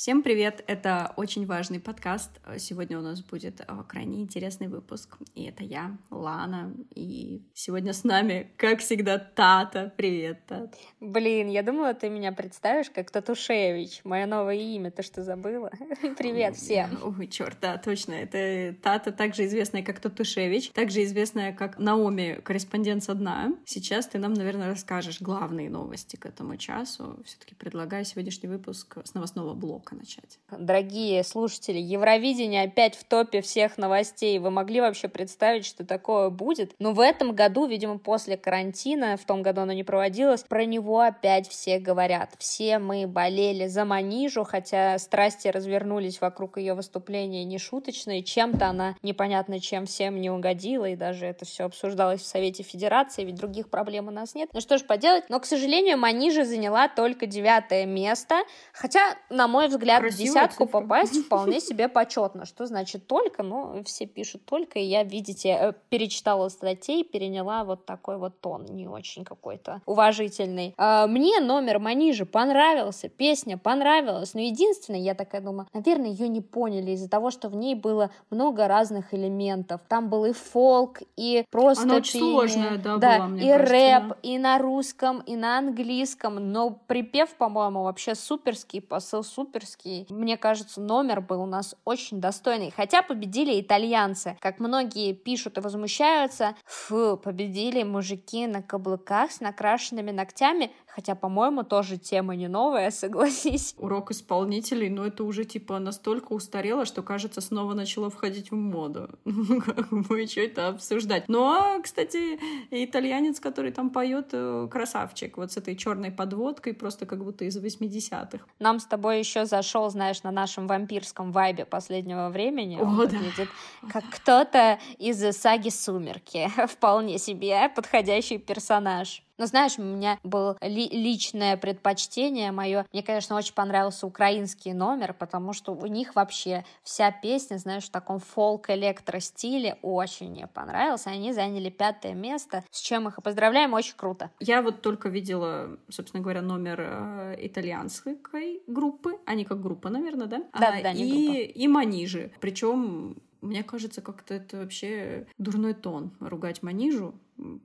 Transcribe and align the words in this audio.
Всем 0.00 0.22
привет! 0.22 0.64
Это 0.66 1.12
очень 1.16 1.44
важный 1.44 1.78
подкаст. 1.78 2.30
Сегодня 2.56 2.98
у 2.98 3.02
нас 3.02 3.20
будет 3.20 3.60
э, 3.60 3.66
крайне 3.86 4.22
интересный 4.22 4.68
выпуск. 4.68 5.18
И 5.34 5.44
это 5.44 5.62
я, 5.62 5.98
Лана. 6.08 6.74
И 6.94 7.42
сегодня 7.52 7.92
с 7.92 8.02
нами, 8.02 8.50
как 8.56 8.78
всегда, 8.78 9.18
Тата. 9.18 9.92
Привет, 9.98 10.46
Тат. 10.46 10.74
Блин, 11.00 11.50
я 11.50 11.62
думала, 11.62 11.92
ты 11.92 12.08
меня 12.08 12.32
представишь 12.32 12.88
как 12.88 13.10
Татушевич. 13.10 14.00
Мое 14.04 14.24
новое 14.24 14.54
имя, 14.54 14.90
ты 14.90 15.02
что 15.02 15.22
забыла? 15.22 15.70
Привет 16.16 16.56
всем! 16.56 16.98
Ой, 17.02 17.26
черт, 17.26 17.58
да, 17.60 17.76
точно. 17.76 18.14
Это 18.14 18.74
Тата, 18.80 19.12
также 19.12 19.44
известная 19.44 19.82
как 19.82 20.00
Татушевич, 20.00 20.70
также 20.70 21.04
известная 21.04 21.52
как 21.52 21.78
Наоми, 21.78 22.40
корреспондент 22.42 23.04
со 23.04 23.12
дна. 23.12 23.52
Сейчас 23.66 24.06
ты 24.06 24.18
нам, 24.18 24.32
наверное, 24.32 24.70
расскажешь 24.70 25.20
главные 25.20 25.68
новости 25.68 26.16
к 26.16 26.24
этому 26.24 26.56
часу. 26.56 27.22
Все-таки 27.26 27.54
предлагаю 27.54 28.06
сегодняшний 28.06 28.48
выпуск 28.48 28.96
с 29.04 29.12
новостного 29.12 29.52
блока 29.52 29.89
блока 29.90 29.94
начать. 29.94 30.38
Дорогие 30.50 31.22
слушатели, 31.22 31.78
Евровидение 31.78 32.64
опять 32.64 32.96
в 32.96 33.04
топе 33.04 33.40
всех 33.40 33.78
новостей. 33.78 34.38
Вы 34.38 34.50
могли 34.50 34.80
вообще 34.80 35.08
представить, 35.08 35.64
что 35.64 35.84
такое 35.84 36.30
будет? 36.30 36.74
Но 36.78 36.92
в 36.92 37.00
этом 37.00 37.34
году, 37.34 37.66
видимо, 37.66 37.98
после 37.98 38.36
карантина, 38.36 39.16
в 39.16 39.24
том 39.24 39.42
году 39.42 39.62
оно 39.62 39.72
не 39.72 39.84
проводилось, 39.84 40.42
про 40.42 40.64
него 40.64 41.00
опять 41.00 41.48
все 41.48 41.78
говорят. 41.78 42.30
Все 42.38 42.78
мы 42.78 43.06
болели 43.06 43.66
за 43.66 43.84
Манижу, 43.84 44.44
хотя 44.44 44.98
страсти 44.98 45.48
развернулись 45.48 46.20
вокруг 46.20 46.58
ее 46.58 46.74
выступления 46.74 47.44
нешуточные. 47.44 48.22
Чем-то 48.22 48.66
она 48.66 48.96
непонятно 49.02 49.60
чем 49.60 49.86
всем 49.86 50.20
не 50.20 50.30
угодила, 50.30 50.86
и 50.86 50.96
даже 50.96 51.26
это 51.26 51.44
все 51.44 51.64
обсуждалось 51.64 52.20
в 52.20 52.26
Совете 52.26 52.62
Федерации, 52.62 53.24
ведь 53.24 53.36
других 53.36 53.68
проблем 53.68 54.08
у 54.08 54.10
нас 54.10 54.34
нет. 54.34 54.50
Ну 54.52 54.60
что 54.60 54.78
ж 54.78 54.82
поделать, 54.82 55.24
но, 55.28 55.38
к 55.40 55.46
сожалению, 55.46 55.98
Манижа 55.98 56.44
заняла 56.44 56.88
только 56.88 57.26
девятое 57.26 57.86
место, 57.86 58.36
хотя, 58.72 59.16
на 59.28 59.48
мой 59.48 59.68
взгляд, 59.68 59.79
взгляд, 59.80 60.00
Красивая 60.00 60.24
в 60.24 60.28
десятку 60.28 60.64
цифра. 60.64 60.80
попасть 60.80 61.16
вполне 61.26 61.60
себе 61.60 61.88
почетно. 61.88 62.44
Что 62.44 62.66
значит 62.66 63.06
только? 63.06 63.42
Ну, 63.42 63.82
все 63.84 64.06
пишут 64.06 64.44
только, 64.44 64.78
и 64.78 64.84
я, 64.84 65.02
видите, 65.02 65.48
э, 65.48 65.72
перечитала 65.88 66.48
статей, 66.48 67.04
переняла 67.04 67.64
вот 67.64 67.86
такой 67.86 68.18
вот 68.18 68.40
тон, 68.40 68.66
не 68.66 68.86
очень 68.86 69.24
какой-то 69.24 69.80
уважительный. 69.86 70.74
А, 70.76 71.06
мне 71.06 71.40
номер 71.40 71.78
Манижи 71.78 72.26
понравился, 72.26 73.08
песня 73.08 73.56
понравилась, 73.58 74.34
но 74.34 74.40
единственное, 74.40 75.00
я 75.00 75.14
такая 75.14 75.40
думаю, 75.40 75.66
наверное, 75.72 76.10
ее 76.10 76.28
не 76.28 76.40
поняли 76.40 76.92
из-за 76.92 77.08
того, 77.08 77.30
что 77.30 77.48
в 77.48 77.56
ней 77.56 77.74
было 77.74 78.10
много 78.30 78.68
разных 78.68 79.14
элементов. 79.14 79.80
Там 79.88 80.08
был 80.08 80.24
и 80.26 80.32
фолк, 80.32 81.00
и 81.16 81.44
просто 81.50 81.84
Она 81.84 81.96
очень 81.96 82.20
пение, 82.20 82.32
сложная, 82.32 82.78
да, 82.78 82.96
да 82.96 83.16
была, 83.16 83.28
мне 83.28 83.42
и 83.42 83.48
кажется, 83.48 83.72
рэп, 83.72 84.08
да. 84.08 84.16
и 84.22 84.38
на 84.38 84.58
русском, 84.58 85.20
и 85.20 85.36
на 85.36 85.58
английском, 85.58 86.52
но 86.52 86.70
припев, 86.86 87.34
по-моему, 87.34 87.84
вообще 87.84 88.14
суперский, 88.14 88.80
посыл 88.80 89.22
суперский, 89.22 89.69
чешский. 89.70 90.06
Мне 90.10 90.36
кажется, 90.36 90.80
номер 90.80 91.20
был 91.20 91.42
у 91.42 91.46
нас 91.46 91.74
очень 91.84 92.20
достойный. 92.20 92.72
Хотя 92.74 93.02
победили 93.02 93.60
итальянцы. 93.60 94.36
Как 94.40 94.58
многие 94.58 95.12
пишут 95.12 95.58
и 95.58 95.60
возмущаются, 95.60 96.54
фу, 96.64 97.16
победили 97.16 97.82
мужики 97.82 98.46
на 98.46 98.62
каблуках 98.62 99.30
с 99.32 99.40
накрашенными 99.40 100.10
ногтями. 100.10 100.70
Хотя, 101.00 101.14
по-моему, 101.14 101.62
тоже 101.62 101.96
тема 101.96 102.36
не 102.36 102.46
новая, 102.46 102.90
согласись. 102.90 103.74
Урок 103.78 104.10
исполнителей, 104.10 104.90
но 104.90 105.06
это 105.06 105.24
уже 105.24 105.46
типа 105.46 105.78
настолько 105.78 106.34
устарело, 106.34 106.84
что, 106.84 107.02
кажется, 107.02 107.40
снова 107.40 107.72
начало 107.72 108.10
входить 108.10 108.50
в 108.50 108.54
моду. 108.54 109.08
Как 109.24 109.88
бы 109.88 110.26
что 110.26 110.40
это 110.42 110.68
обсуждать. 110.68 111.26
Но, 111.28 111.80
кстати, 111.82 112.38
итальянец, 112.70 113.40
который 113.40 113.72
там 113.72 113.88
поет, 113.88 114.28
э, 114.32 114.68
красавчик. 114.70 115.38
Вот 115.38 115.52
с 115.52 115.56
этой 115.56 115.74
черной 115.74 116.10
подводкой, 116.10 116.74
просто 116.74 117.06
как 117.06 117.24
будто 117.24 117.46
из 117.46 117.56
80-х. 117.56 118.44
Нам 118.58 118.78
с 118.78 118.84
тобой 118.84 119.20
еще 119.20 119.46
зашел, 119.46 119.88
знаешь, 119.88 120.22
на 120.22 120.30
нашем 120.30 120.66
вампирском 120.66 121.32
вайбе 121.32 121.64
последнего 121.64 122.28
времени. 122.28 122.76
О, 122.76 122.82
Он 122.82 122.90
да. 122.90 123.04
выглядит 123.04 123.48
как 123.90 124.04
кто-то 124.10 124.78
из 124.98 125.18
саги 125.34 125.70
«Сумерки». 125.70 126.50
Вполне 126.68 127.18
себе 127.18 127.70
подходящий 127.74 128.36
персонаж. 128.36 129.22
Но 129.40 129.46
знаешь, 129.46 129.78
у 129.78 129.82
меня 129.82 130.18
было 130.22 130.58
ли 130.60 130.86
личное 130.90 131.56
предпочтение 131.56 132.52
мое. 132.52 132.84
Мне, 132.92 133.02
конечно, 133.02 133.36
очень 133.36 133.54
понравился 133.54 134.06
украинский 134.06 134.74
номер, 134.74 135.14
потому 135.14 135.54
что 135.54 135.72
у 135.72 135.86
них 135.86 136.14
вообще 136.14 136.66
вся 136.82 137.10
песня, 137.10 137.56
знаешь, 137.56 137.84
в 137.84 137.90
таком 137.90 138.18
фолк-электро-стиле 138.18 139.78
очень 139.80 140.30
мне 140.32 140.46
понравился. 140.46 141.08
Они 141.08 141.32
заняли 141.32 141.70
пятое 141.70 142.12
место, 142.12 142.64
с 142.70 142.80
чем 142.80 143.08
их 143.08 143.16
и 143.16 143.22
поздравляем, 143.22 143.72
очень 143.72 143.96
круто. 143.96 144.30
Я 144.40 144.60
вот 144.60 144.82
только 144.82 145.08
видела, 145.08 145.78
собственно 145.88 146.22
говоря, 146.22 146.42
номер 146.42 146.80
э, 146.82 147.36
итальянской 147.38 148.18
группы. 148.66 149.18
Они 149.24 149.46
как 149.46 149.62
группа, 149.62 149.88
наверное, 149.88 150.26
да? 150.26 150.44
Да, 150.52 150.74
а, 150.76 150.82
да, 150.82 150.92
не 150.92 151.08
и, 151.08 151.26
группа. 151.26 151.58
и 151.60 151.68
Манижи. 151.68 152.32
Причем 152.40 153.16
мне 153.40 153.62
кажется, 153.62 154.02
как-то 154.02 154.34
это 154.34 154.58
вообще 154.58 155.26
дурной 155.38 155.74
тон 155.74 156.12
ругать 156.20 156.62
Манижу 156.62 157.14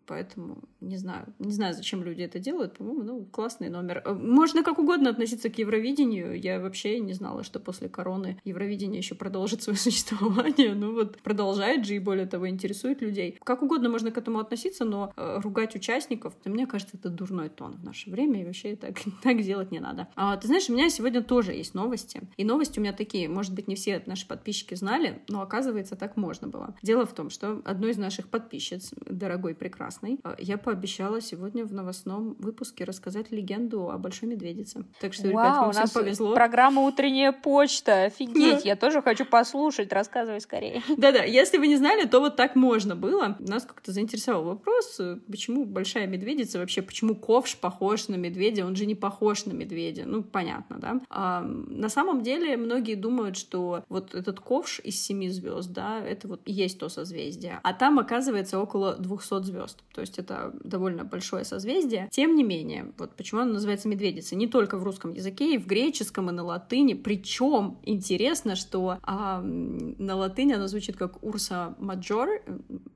Поэтому 0.06 0.63
не 0.81 0.97
знаю, 0.97 1.34
не 1.40 1.52
знаю, 1.52 1.74
зачем 1.74 2.03
люди 2.03 2.22
это 2.22 2.40
делают. 2.40 2.78
По-моему, 2.78 3.03
ну, 3.03 3.25
классный 3.25 3.69
номер. 3.69 4.02
Э, 4.06 4.13
можно 4.13 4.63
как 4.63 4.80
угодно 4.80 5.09
относиться 5.09 5.50
к 5.50 5.58
Евровидению. 5.58 6.40
Я 6.40 6.59
вообще 6.59 7.00
не 7.00 7.13
знала, 7.13 7.44
что 7.44 7.59
после 7.59 7.90
короны 7.90 8.40
Евровидение 8.46 9.00
еще 9.00 9.16
продолжит 9.16 9.64
свое 9.64 9.78
существование. 9.85 10.74
Ну 10.75 10.94
вот 10.94 11.22
продолжает 11.22 11.85
же 11.85 11.96
и 11.96 12.00
более 12.00 12.25
того 12.25 12.47
интересует 12.47 13.02
людей. 13.02 13.38
Как 13.44 13.64
угодно 13.64 13.90
можно 13.90 14.12
к 14.12 14.18
этому 14.18 14.40
относиться, 14.40 14.85
но 14.85 15.12
э, 15.16 15.40
ругать 15.41 15.75
участников, 15.75 16.34
мне 16.46 16.68
кажется, 16.68 16.97
это 16.97 17.09
дурной 17.09 17.50
тон 17.50 17.74
в 17.74 17.84
наше 17.84 18.09
время, 18.09 18.41
и 18.41 18.46
вообще 18.46 18.75
так, 18.75 18.97
так 19.24 19.41
делать 19.41 19.72
не 19.72 19.80
надо. 19.80 20.08
А, 20.16 20.38
ты 20.38 20.47
знаешь, 20.47 20.69
у 20.69 20.74
меня 20.74 20.90
сегодня 20.90 21.22
тоже 21.22 21.53
есть 21.53 21.74
новости. 21.74 22.22
И 22.38 22.46
новости 22.46 22.80
у 22.80 22.81
меня 22.81 22.94
такие, 22.94 23.28
может 23.28 23.53
быть, 23.53 23.68
не 23.68 23.75
все 23.75 24.02
наши 24.06 24.28
подписчики 24.28 24.75
знали, 24.75 25.22
но 25.28 25.41
оказывается, 25.41 25.96
так 25.96 26.16
можно 26.18 26.47
было. 26.47 26.75
Дело 26.81 27.06
в 27.06 27.14
том, 27.14 27.30
что 27.30 27.62
одной 27.66 27.91
из 27.91 27.97
наших 27.97 28.30
подписчиц, 28.30 28.94
дорогой 29.06 29.56
прекрасной, 29.66 30.20
э, 30.24 30.36
я 30.38 30.59
пообещала 30.59 31.22
сегодня 31.22 31.66
в 31.66 31.74
новостном 31.74 32.36
выпуске 32.38 32.84
рассказать 32.84 33.31
легенду 33.31 33.90
о 33.90 33.98
Большой 33.98 34.30
Медведице. 34.30 34.86
Так 35.02 35.14
что, 35.14 35.24
Вау, 35.24 35.31
ребят, 35.31 35.58
вам 35.58 35.72
всем 35.72 36.02
повезло. 36.02 36.36
программа 36.36 36.84
«Утренняя 36.84 37.31
почта». 37.31 38.03
Офигеть, 38.03 38.64
я 38.64 38.76
тоже 38.76 39.02
хочу 39.02 39.26
послушать. 39.26 39.92
Рассказывай 39.92 40.40
скорее. 40.40 40.84
Да-да, 40.98 41.24
если 41.24 41.58
вы 41.58 41.68
не 41.68 41.78
знали, 41.78 42.06
то 42.06 42.20
вот 42.20 42.36
так 42.36 42.56
можно 42.56 42.96
было. 42.96 43.36
Нас 43.40 43.66
как-то 43.66 43.92
заинтересовал 43.92 44.44
вопрос, 44.44 45.00
э, 45.00 45.18
почему 45.31 45.66
Большая 45.66 46.06
Медведица, 46.06 46.59
вообще 46.59 46.84
почему 46.84 47.16
ковш 47.16 47.58
похож 47.58 48.08
на 48.08 48.16
медведя, 48.16 48.68
он 48.68 48.76
же 48.76 48.86
не 48.86 48.94
похож 48.94 49.46
на 49.46 49.53
медведя. 49.53 50.03
Ну, 50.06 50.22
понятно, 50.22 50.78
да? 50.78 51.02
А, 51.09 51.42
на 51.42 51.90
самом 51.90 52.22
деле, 52.22 52.56
многие 52.56 52.94
думают, 52.94 53.36
что 53.36 53.84
вот 53.90 54.14
этот 54.14 54.40
ковш 54.40 54.80
из 54.84 55.02
семи 55.02 55.30
звезд, 55.30 55.72
да, 55.72 56.00
это 56.00 56.28
вот 56.28 56.42
и 56.46 56.52
есть 56.52 56.78
то 56.80 56.88
созвездие. 56.88 57.59
А 57.64 57.74
там, 57.74 57.97
оказывается, 57.97 58.59
около 58.59 58.96
200 58.96 59.44
звезд 59.44 59.55
звезд. 59.56 59.84
То 59.94 60.02
есть 60.02 60.20
это 60.20 60.54
довольно 60.64 61.04
большое 61.04 61.46
созвездие. 61.46 62.08
Тем 62.12 62.36
не 62.36 62.44
менее, 62.44 62.94
вот 62.98 63.16
почему 63.16 63.42
оно 63.42 63.54
называется 63.54 63.88
медведица? 63.88 64.36
Не 64.36 64.48
только 64.48 64.78
в 64.78 64.84
русском 64.84 65.14
языке, 65.14 65.56
и 65.56 65.58
в 65.58 65.66
греческом, 65.66 66.30
и 66.30 66.34
на 66.34 66.44
латыни. 66.44 66.94
Причем 66.94 67.78
интересно, 67.84 68.56
что 68.56 68.98
а, 69.04 69.42
на 69.42 70.16
латыни 70.16 70.54
оно 70.54 70.68
звучит 70.68 70.98
как 70.98 71.24
Урса 71.24 71.76
Маджор, 71.80 72.42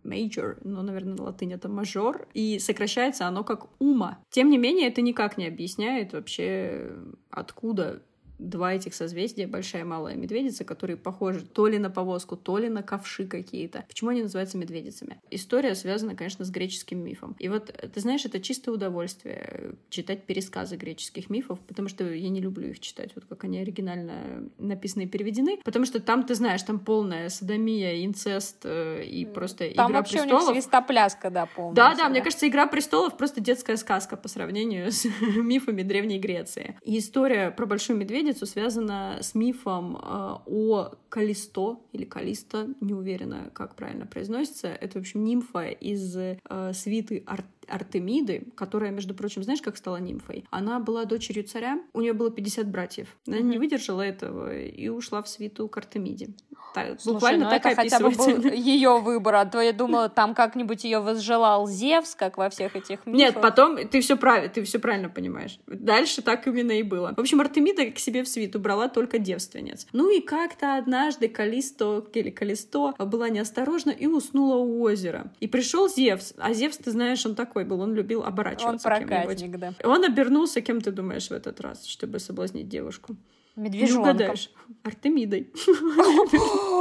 Major, 0.04 0.58
но, 0.64 0.82
наверное, 0.82 1.16
на 1.16 1.24
латыни 1.24 1.56
это 1.56 1.70
мажор, 1.70 2.28
и 2.34 2.60
сокращается 2.60 3.28
оно 3.28 3.44
как 3.44 3.70
ума. 3.80 4.20
Тем 4.30 4.50
не 4.50 4.58
менее, 4.58 4.88
это 4.88 5.02
никак 5.02 5.38
не 5.38 5.48
объясняет 5.48 6.14
вообще, 6.14 6.92
откуда 7.30 8.02
два 8.40 8.74
этих 8.74 8.94
созвездия, 8.94 9.48
большая 9.48 9.82
и 9.82 9.86
малая 9.86 10.16
медведица, 10.16 10.64
которые 10.64 10.98
похожи 10.98 11.46
то 11.46 11.68
ли 11.68 11.78
на 11.78 11.90
повозку, 11.90 12.36
то 12.36 12.58
ли 12.58 12.70
на 12.70 12.82
ковши 12.82 13.28
какие-то. 13.28 13.86
Почему 13.88 14.10
они 14.12 14.24
называются 14.24 14.58
медведицами? 14.58 15.20
История 15.30 15.76
связана, 15.76 16.16
конечно, 16.16 16.46
с 16.46 16.50
греческим 16.50 17.04
мифом. 17.04 17.36
И 17.40 17.50
вот, 17.50 17.66
ты 17.66 18.00
знаешь, 18.00 18.26
это 18.26 18.40
чистое 18.40 18.74
удовольствие 18.74 19.76
читать 19.90 20.24
пересказы 20.24 20.78
греческих 20.78 21.30
мифов, 21.30 21.60
потому 21.68 21.90
что 21.90 22.12
я 22.12 22.30
не 22.30 22.42
люблю 22.42 22.70
их 22.70 22.80
читать, 22.80 23.12
вот 23.16 23.26
как 23.26 23.44
они 23.44 23.60
оригинально 23.60 24.50
написаны 24.58 25.04
и 25.04 25.08
переведены, 25.08 25.60
потому 25.64 25.86
что 25.86 26.00
там, 26.00 26.24
ты 26.24 26.36
знаешь, 26.36 26.64
там 26.64 26.80
полная 26.80 27.30
садомия, 27.30 28.06
инцест 28.06 28.62
э, 28.64 29.04
и 29.04 29.26
просто 29.26 29.70
там 29.74 29.92
Игра 29.92 30.00
вообще 30.00 30.22
престолов. 30.22 30.44
у 30.44 30.54
них 30.54 30.64
свистопляска, 30.64 31.30
да, 31.30 31.46
полная. 31.46 31.76
Да, 31.76 31.96
да, 31.96 32.10
мне 32.10 32.22
кажется, 32.22 32.48
Игра 32.48 32.68
престолов 32.68 33.18
просто 33.18 33.42
детская 33.42 33.76
сказка 33.78 34.16
по 34.16 34.28
сравнению 34.28 34.92
с 34.92 35.06
мифами 35.36 35.84
Древней 35.84 36.20
Греции. 36.20 36.78
И 36.84 36.98
история 37.00 37.52
про 37.52 37.66
Большую 37.66 37.98
Медведицу 37.98 38.29
медведицу 38.30 38.46
связано 38.46 39.20
с 39.22 39.36
мифом 39.36 39.98
э, 39.98 40.36
о 40.46 40.92
Калисто 41.10 41.80
или 41.92 42.06
Калиста, 42.06 42.68
не 42.80 42.94
уверена, 42.94 43.50
как 43.54 43.76
правильно 43.76 44.06
произносится. 44.06 44.68
Это, 44.68 45.00
в 45.00 45.02
общем, 45.02 45.24
нимфа 45.24 45.70
из 45.70 46.16
э, 46.16 46.38
свиты 46.74 47.24
Ар 47.26 47.44
Артемиды, 47.70 48.48
которая, 48.56 48.92
между 48.92 49.14
прочим, 49.14 49.44
знаешь, 49.44 49.62
как 49.62 49.78
стала 49.78 49.98
нимфой? 49.98 50.46
Она 50.50 50.80
была 50.80 51.06
дочерью 51.06 51.44
царя, 51.44 51.80
у 51.94 52.02
нее 52.02 52.14
было 52.14 52.32
50 52.32 52.68
братьев. 52.68 53.08
Она 53.28 53.38
mm-hmm. 53.38 53.44
не 53.44 53.58
выдержала 53.58 54.02
этого 54.02 54.58
и 54.58 54.90
ушла 54.90 55.22
в 55.22 55.30
свиту 55.30 55.68
к 55.68 55.78
Артемиде. 55.78 56.30
Так, 56.74 57.02
Слушай, 57.02 57.14
буквально 57.14 57.46
ну 57.46 57.52
так 57.52 57.66
это 57.66 57.76
хотя 57.76 58.00
бы 58.00 58.10
был 58.12 58.52
ее 58.52 59.00
выбор, 59.00 59.36
а 59.36 59.46
то 59.46 59.60
я 59.60 59.74
думала, 59.74 60.08
там 60.08 60.36
как-нибудь 60.36 60.84
ее 60.84 61.00
возжелал 61.00 61.68
Зевс, 61.68 62.16
как 62.16 62.38
во 62.38 62.50
всех 62.50 62.76
этих 62.76 63.06
мифах. 63.06 63.20
Нет, 63.20 63.42
потом 63.42 63.78
ты 63.88 64.02
все 64.02 64.16
правильно, 64.16 64.50
ты 64.50 64.64
все 64.64 64.80
правильно 64.80 65.10
понимаешь. 65.10 65.60
Дальше 65.66 66.22
так 66.22 66.46
именно 66.48 66.74
и 66.74 66.84
было. 66.84 67.14
В 67.16 67.20
общем, 67.20 67.42
Артемида 67.42 67.92
к 67.92 68.00
себе 68.00 68.24
в 68.24 68.28
свиту 68.28 68.60
брала 68.60 68.88
только 68.88 69.18
девственниц. 69.18 69.88
Ну 69.94 70.16
и 70.16 70.22
как-то 70.22 70.78
однажды 70.78 71.28
Калисто 71.28 72.06
или 72.14 72.30
Калисто 72.30 72.94
была 73.00 73.30
неосторожна 73.30 73.92
и 73.92 74.06
уснула 74.06 74.58
у 74.58 74.82
озера. 74.82 75.32
И 75.40 75.48
пришел 75.48 75.90
Зевс. 75.90 76.34
А 76.38 76.54
Зевс, 76.54 76.78
ты 76.78 76.92
знаешь, 76.92 77.26
он 77.26 77.36
такой 77.36 77.59
был, 77.66 77.82
он 77.82 77.94
любил 77.94 78.24
оборачиваться. 78.24 78.90
Он 78.90 79.00
проказник, 79.00 79.58
да. 79.58 79.74
Он 79.84 80.04
обернулся, 80.04 80.62
кем 80.62 80.82
ты 80.82 80.92
думаешь 80.92 81.28
в 81.30 81.32
этот 81.32 81.62
раз, 81.62 81.86
чтобы 81.86 82.20
соблазнить 82.20 82.70
девушку? 82.70 83.16
Медвежонком. 83.60 84.04
Не 84.04 84.24
угадаешь. 84.24 84.50
Артемидой. 84.84 85.48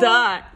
Да. 0.00 0.52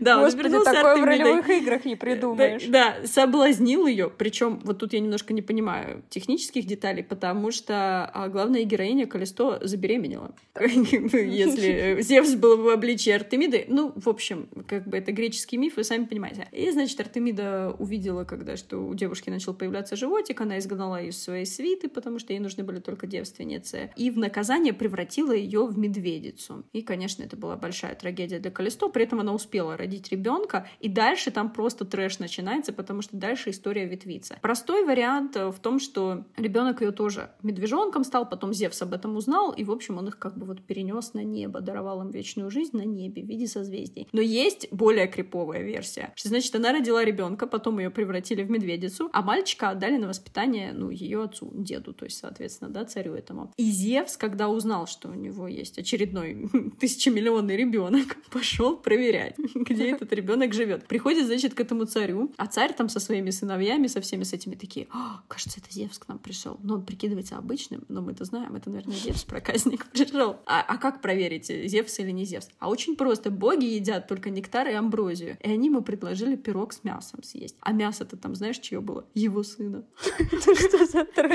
Да, 0.00 0.22
он 0.22 0.34
вернулся 0.34 0.72
такое 0.72 0.96
в 0.96 1.04
ролевых 1.04 1.48
играх 1.50 1.84
не 1.84 1.96
придумаешь. 1.96 2.64
Да, 2.66 2.96
соблазнил 3.04 3.86
ее. 3.86 4.10
Причем 4.10 4.60
вот 4.64 4.78
тут 4.78 4.92
я 4.94 5.00
немножко 5.00 5.34
не 5.34 5.42
понимаю 5.42 6.02
технических 6.08 6.66
деталей, 6.66 7.02
потому 7.02 7.50
что 7.50 8.10
а, 8.14 8.28
главная 8.28 8.64
героиня 8.64 9.06
Калисто 9.06 9.60
забеременела. 9.62 10.34
Если 10.60 12.00
Зевс 12.00 12.34
был 12.34 12.56
в 12.56 12.68
обличии 12.68 13.10
Артемиды. 13.10 13.66
Ну, 13.68 13.92
в 13.94 14.08
общем, 14.08 14.48
как 14.66 14.86
бы 14.86 14.96
это 14.96 15.12
греческий 15.12 15.56
миф, 15.56 15.76
вы 15.76 15.84
сами 15.84 16.04
понимаете. 16.04 16.48
И, 16.52 16.70
значит, 16.70 16.98
Артемида 17.00 17.76
увидела, 17.78 18.24
когда 18.24 18.56
что 18.56 18.78
у 18.78 18.94
девушки 18.94 19.30
начал 19.30 19.54
появляться 19.54 19.96
животик, 19.96 20.40
она 20.40 20.58
изгнала 20.58 21.00
ее 21.00 21.10
из 21.10 21.22
своей 21.22 21.44
свиты, 21.44 21.88
потому 21.88 22.18
что 22.18 22.32
ей 22.32 22.38
нужны 22.40 22.64
были 22.64 22.80
только 22.80 23.06
девственницы. 23.06 23.90
И 23.96 24.10
в 24.10 24.18
наказание 24.18 24.72
превратила 24.98 25.32
ее 25.32 25.64
в 25.64 25.78
медведицу. 25.78 26.64
И, 26.72 26.82
конечно, 26.82 27.22
это 27.22 27.36
была 27.36 27.56
большая 27.56 27.94
трагедия 27.94 28.40
для 28.40 28.50
Калисто, 28.50 28.88
при 28.88 29.04
этом 29.04 29.20
она 29.20 29.32
успела 29.32 29.76
родить 29.76 30.10
ребенка, 30.10 30.66
и 30.80 30.88
дальше 30.88 31.30
там 31.30 31.52
просто 31.52 31.84
трэш 31.84 32.18
начинается, 32.18 32.72
потому 32.72 33.00
что 33.00 33.16
дальше 33.16 33.50
история 33.50 33.86
ветвится. 33.86 34.38
Простой 34.42 34.84
вариант 34.84 35.36
э, 35.36 35.52
в 35.52 35.60
том, 35.60 35.78
что 35.78 36.24
ребенок 36.36 36.80
ее 36.80 36.90
тоже 36.90 37.30
медвежонком 37.44 38.02
стал, 38.02 38.28
потом 38.28 38.52
Зевс 38.52 38.82
об 38.82 38.92
этом 38.92 39.14
узнал, 39.16 39.52
и, 39.52 39.62
в 39.62 39.70
общем, 39.70 39.98
он 39.98 40.08
их 40.08 40.18
как 40.18 40.36
бы 40.36 40.46
вот 40.46 40.62
перенес 40.62 41.14
на 41.14 41.22
небо, 41.22 41.60
даровал 41.60 42.02
им 42.02 42.10
вечную 42.10 42.50
жизнь 42.50 42.76
на 42.76 42.84
небе 42.84 43.22
в 43.22 43.26
виде 43.26 43.46
созвездий. 43.46 44.08
Но 44.12 44.20
есть 44.20 44.66
более 44.72 45.06
криповая 45.06 45.62
версия, 45.62 46.12
значит, 46.20 46.52
она 46.56 46.72
родила 46.72 47.04
ребенка, 47.04 47.46
потом 47.46 47.78
ее 47.78 47.90
превратили 47.90 48.42
в 48.42 48.50
медведицу, 48.50 49.10
а 49.12 49.22
мальчика 49.22 49.70
отдали 49.70 49.96
на 49.96 50.08
воспитание, 50.08 50.72
ну, 50.72 50.90
ее 50.90 51.22
отцу, 51.22 51.52
деду, 51.54 51.92
то 51.92 52.04
есть, 52.04 52.18
соответственно, 52.18 52.70
да, 52.70 52.84
царю 52.84 53.14
этому. 53.14 53.52
И 53.56 53.70
Зевс, 53.70 54.16
когда 54.16 54.48
узнал, 54.48 54.87
что 54.88 55.08
у 55.08 55.14
него 55.14 55.48
есть 55.48 55.78
очередной 55.78 56.48
тысячемиллионный 56.80 57.56
ребенок, 57.56 58.16
пошел 58.30 58.76
проверять, 58.76 59.36
где 59.54 59.90
этот 59.90 60.12
ребенок 60.12 60.52
живет. 60.54 60.86
Приходит, 60.86 61.26
значит, 61.26 61.54
к 61.54 61.60
этому 61.60 61.84
царю, 61.84 62.32
а 62.36 62.46
царь 62.46 62.72
там 62.72 62.88
со 62.88 63.00
своими 63.00 63.30
сыновьями, 63.30 63.86
со 63.86 64.00
всеми 64.00 64.24
с 64.24 64.32
этими 64.32 64.54
такие, 64.54 64.88
кажется, 65.28 65.60
это 65.60 65.72
Зевс 65.72 65.98
к 65.98 66.08
нам 66.08 66.18
пришел. 66.18 66.58
Но 66.62 66.74
он 66.74 66.84
прикидывается 66.84 67.36
обычным, 67.36 67.84
но 67.88 68.02
мы-то 68.02 68.24
знаем, 68.24 68.54
это, 68.56 68.70
наверное, 68.70 68.96
Зевс 68.96 69.24
проказник 69.24 69.86
пришел. 69.86 70.36
А, 70.46 70.62
а 70.62 70.78
как 70.78 71.00
проверить, 71.00 71.46
Зевс 71.46 71.98
или 71.98 72.10
не 72.10 72.24
Зевс? 72.24 72.48
А 72.58 72.68
очень 72.68 72.96
просто. 72.96 73.30
Боги 73.30 73.64
едят 73.64 74.08
только 74.08 74.30
нектар 74.30 74.68
и 74.68 74.72
амброзию. 74.72 75.36
И 75.42 75.50
они 75.50 75.68
ему 75.68 75.82
предложили 75.82 76.36
пирог 76.36 76.72
с 76.72 76.84
мясом 76.84 77.22
съесть. 77.22 77.56
А 77.60 77.72
мясо-то 77.72 78.16
там, 78.16 78.34
знаешь, 78.34 78.58
чье 78.58 78.80
было? 78.80 79.04
Его 79.14 79.42
сына. 79.42 79.84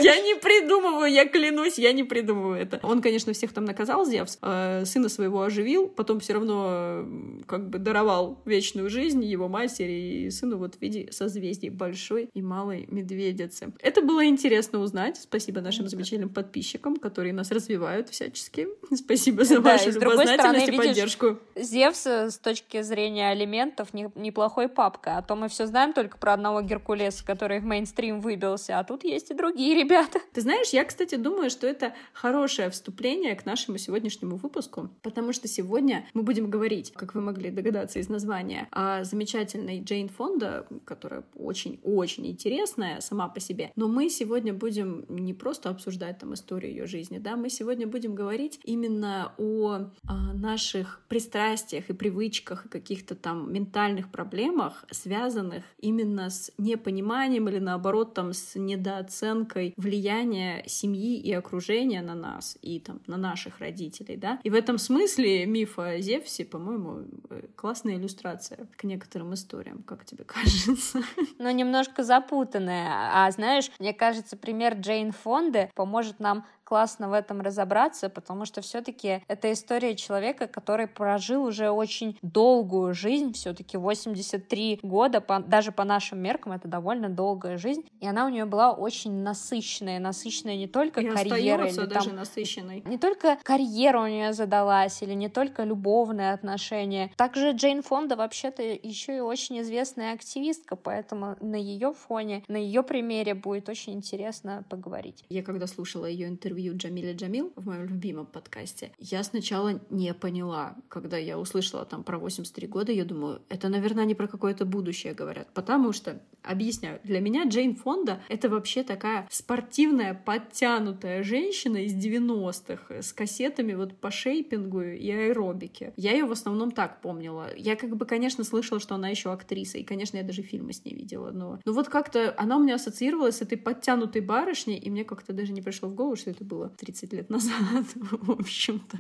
Я 0.01 0.21
не 0.21 0.39
придумываю, 0.39 1.11
я 1.11 1.27
клянусь, 1.27 1.77
я 1.77 1.93
не 1.93 2.03
придумываю 2.03 2.59
это. 2.59 2.79
Он, 2.83 3.01
конечно, 3.01 3.32
всех 3.33 3.53
там 3.53 3.65
наказал, 3.65 4.05
Зевс, 4.05 4.37
э, 4.41 4.83
сына 4.85 5.09
своего 5.09 5.41
оживил, 5.41 5.87
потом 5.87 6.19
все 6.19 6.33
равно 6.33 7.05
как 7.47 7.69
бы 7.69 7.79
даровал 7.79 8.41
вечную 8.45 8.89
жизнь 8.89 9.23
его 9.23 9.47
матери 9.47 10.25
и 10.25 10.29
сыну 10.29 10.57
вот 10.57 10.75
в 10.75 10.81
виде 10.81 11.11
созвездий 11.11 11.69
большой 11.69 12.29
и 12.33 12.41
малой 12.41 12.85
медведицы. 12.89 13.73
Это 13.79 14.01
было 14.01 14.25
интересно 14.25 14.79
узнать. 14.79 15.17
Спасибо 15.17 15.61
нашим 15.61 15.87
замечательным 15.87 16.29
подписчикам, 16.29 16.97
которые 16.97 17.33
нас 17.33 17.51
развивают 17.51 18.09
всячески. 18.09 18.67
Спасибо 18.93 19.43
за 19.43 19.55
да, 19.55 19.73
вашу 19.73 19.91
любознательность 19.91 20.69
и 20.69 20.77
поддержку. 20.77 21.39
Зевс 21.55 22.05
э, 22.05 22.29
с 22.29 22.37
точки 22.37 22.81
зрения 22.81 23.29
алиментов 23.29 23.93
не, 23.93 24.09
неплохой 24.15 24.67
папка, 24.69 25.17
а 25.17 25.21
то 25.21 25.35
мы 25.35 25.47
все 25.49 25.65
знаем 25.65 25.93
только 25.93 26.17
про 26.17 26.33
одного 26.33 26.61
Геркулеса, 26.61 27.25
который 27.25 27.59
в 27.59 27.65
мейнстрим 27.65 28.21
выбился, 28.21 28.79
а 28.79 28.83
тут 28.83 29.03
есть 29.03 29.31
и 29.31 29.33
другие 29.33 29.75
ребята. 29.75 30.19
Ты 30.33 30.41
знаешь, 30.41 30.69
я, 30.69 30.83
кстати, 30.85 31.15
думаю, 31.15 31.49
что 31.49 31.67
это 31.67 31.93
хорошее 32.13 32.69
вступление 32.69 33.22
к 33.31 33.45
нашему 33.45 33.77
сегодняшнему 33.77 34.35
выпуску, 34.35 34.89
потому 35.01 35.33
что 35.33 35.47
сегодня 35.47 36.05
мы 36.13 36.23
будем 36.23 36.49
говорить, 36.49 36.91
как 36.93 37.15
вы 37.15 37.21
могли 37.21 37.49
догадаться 37.49 37.99
из 37.99 38.09
названия, 38.09 38.67
о 38.71 39.03
замечательной 39.03 39.81
Джейн 39.81 40.09
Фонда, 40.09 40.67
которая 40.85 41.23
очень-очень 41.35 42.27
интересная 42.27 43.01
сама 43.01 43.27
по 43.29 43.39
себе. 43.39 43.71
Но 43.75 43.87
мы 43.87 44.09
сегодня 44.09 44.53
будем 44.53 45.05
не 45.09 45.33
просто 45.33 45.69
обсуждать 45.69 46.19
там 46.19 46.33
историю 46.33 46.71
ее 46.71 46.85
жизни, 46.85 47.17
да, 47.17 47.35
мы 47.35 47.49
сегодня 47.49 47.87
будем 47.87 48.15
говорить 48.15 48.59
именно 48.63 49.33
о, 49.37 49.89
о 50.07 50.33
наших 50.33 51.01
пристрастиях 51.07 51.89
и 51.89 51.93
привычках 51.93 52.65
и 52.65 52.69
каких-то 52.69 53.15
там 53.15 53.51
ментальных 53.53 54.11
проблемах, 54.11 54.85
связанных 54.91 55.63
именно 55.79 56.29
с 56.29 56.51
непониманием 56.57 57.47
или 57.49 57.59
наоборот 57.59 58.13
там 58.13 58.33
с 58.33 58.55
недооценкой 58.55 59.73
влияния 59.77 60.63
семьи 60.67 61.17
и 61.19 61.31
окружения 61.31 62.01
на 62.01 62.15
нас 62.15 62.57
и 62.61 62.79
там 62.79 62.99
на 63.13 63.29
наших 63.29 63.59
родителей, 63.59 64.17
да. 64.17 64.39
И 64.43 64.49
в 64.49 64.55
этом 64.55 64.77
смысле 64.77 65.45
миф 65.45 65.77
о 65.77 65.99
Зевсе, 65.99 66.45
по-моему, 66.45 67.05
э, 67.29 67.43
классная 67.55 67.95
иллюстрация 67.95 68.67
к 68.75 68.83
некоторым 68.83 69.33
историям, 69.33 69.83
как 69.83 70.05
тебе 70.05 70.23
кажется? 70.25 71.01
Ну, 71.37 71.51
немножко 71.51 72.03
запутанная. 72.03 73.25
А 73.25 73.31
знаешь, 73.31 73.71
мне 73.79 73.93
кажется, 73.93 74.35
пример 74.35 74.73
Джейн 74.75 75.11
Фонды 75.11 75.69
поможет 75.75 76.19
нам 76.19 76.45
классно 76.63 77.09
в 77.09 77.13
этом 77.13 77.41
разобраться, 77.41 78.09
потому 78.09 78.45
что 78.45 78.61
все-таки 78.61 79.21
это 79.27 79.51
история 79.51 79.95
человека, 79.95 80.47
который 80.47 80.87
прожил 80.87 81.43
уже 81.43 81.69
очень 81.69 82.17
долгую 82.21 82.93
жизнь, 82.93 83.33
все-таки 83.33 83.77
83 83.77 84.79
года, 84.81 85.21
по, 85.21 85.39
даже 85.39 85.71
по 85.71 85.83
нашим 85.83 86.19
меркам 86.19 86.53
это 86.53 86.67
довольно 86.67 87.09
долгая 87.09 87.57
жизнь, 87.57 87.85
и 87.99 88.07
она 88.07 88.25
у 88.25 88.29
нее 88.29 88.45
была 88.45 88.71
очень 88.71 89.21
насыщенная, 89.21 89.99
насыщенная 89.99 90.55
не 90.55 90.67
только 90.67 91.01
и 91.01 91.09
карьерой, 91.09 91.69
или 91.69 91.85
даже 91.85 92.09
там, 92.09 92.15
насыщенной. 92.17 92.83
не 92.85 92.97
только 92.97 93.37
карьера 93.43 94.01
у 94.01 94.07
нее 94.07 94.33
задалась, 94.33 95.01
или 95.01 95.13
не 95.13 95.29
только 95.29 95.63
любовные 95.63 96.33
отношения. 96.33 97.11
Также 97.17 97.51
Джейн 97.51 97.83
Фонда 97.83 98.15
вообще-то 98.15 98.63
еще 98.63 99.17
и 99.17 99.19
очень 99.19 99.61
известная 99.61 100.13
активистка, 100.13 100.75
поэтому 100.75 101.35
на 101.41 101.55
ее 101.55 101.93
фоне, 101.93 102.43
на 102.47 102.57
ее 102.57 102.83
примере 102.83 103.33
будет 103.33 103.69
очень 103.69 103.93
интересно 103.93 104.63
поговорить. 104.69 105.25
Я 105.29 105.43
когда 105.43 105.67
слушала 105.67 106.05
ее 106.05 106.27
интервью 106.27 106.52
интервью 106.53 106.77
Джамиля 106.77 107.13
Джамил 107.13 107.51
в 107.55 107.65
моем 107.65 107.85
любимом 107.85 108.27
подкасте, 108.27 108.91
я 108.99 109.23
сначала 109.23 109.81
не 109.89 110.13
поняла, 110.13 110.75
когда 110.87 111.17
я 111.17 111.39
услышала 111.39 111.83
там 111.83 112.03
про 112.03 112.19
83 112.19 112.67
года, 112.67 112.91
я 112.91 113.05
думаю, 113.05 113.41
это, 113.49 113.69
наверное, 113.69 114.05
не 114.05 114.13
про 114.13 114.27
какое-то 114.27 114.65
будущее 114.65 115.15
говорят, 115.15 115.47
потому 115.55 115.93
что, 115.93 116.21
объясняю, 116.43 116.99
для 117.03 117.21
меня 117.21 117.45
Джейн 117.45 117.75
Фонда— 117.75 118.21
это 118.29 118.49
вообще 118.49 118.83
такая 118.83 119.27
спортивная, 119.31 120.13
подтянутая 120.13 121.23
женщина 121.23 121.77
из 121.77 121.93
90-х 121.93 123.01
с 123.01 123.13
кассетами 123.13 123.73
вот 123.73 123.95
по 123.97 124.11
шейпингу 124.11 124.81
и 124.81 125.09
аэробике. 125.09 125.93
Я 125.97 126.11
ее 126.11 126.25
в 126.25 126.31
основном 126.31 126.71
так 126.71 127.01
помнила. 127.01 127.47
Я 127.57 127.75
как 127.75 127.95
бы, 127.97 128.05
конечно, 128.05 128.43
слышала, 128.43 128.79
что 128.79 128.93
она 128.93 129.09
еще 129.09 129.31
актриса, 129.31 129.79
и, 129.79 129.83
конечно, 129.83 130.17
я 130.17 130.23
даже 130.23 130.43
фильмы 130.43 130.73
с 130.73 130.85
ней 130.85 130.93
видела, 130.93 131.31
но, 131.31 131.59
но 131.65 131.73
вот 131.73 131.89
как-то 131.89 132.35
она 132.37 132.57
у 132.57 132.63
меня 132.63 132.75
ассоциировалась 132.75 133.37
с 133.37 133.41
этой 133.41 133.57
подтянутой 133.57 134.21
барышней, 134.21 134.77
и 134.77 134.91
мне 134.91 135.03
как-то 135.03 135.33
даже 135.33 135.51
не 135.51 135.63
пришло 135.63 135.89
в 135.89 135.95
голову, 135.95 136.15
что 136.15 136.29
это 136.29 136.42
это 136.43 136.55
было 136.55 136.69
30 136.69 137.13
лет 137.13 137.29
назад, 137.29 137.85
в 137.95 138.31
общем-то. 138.31 138.97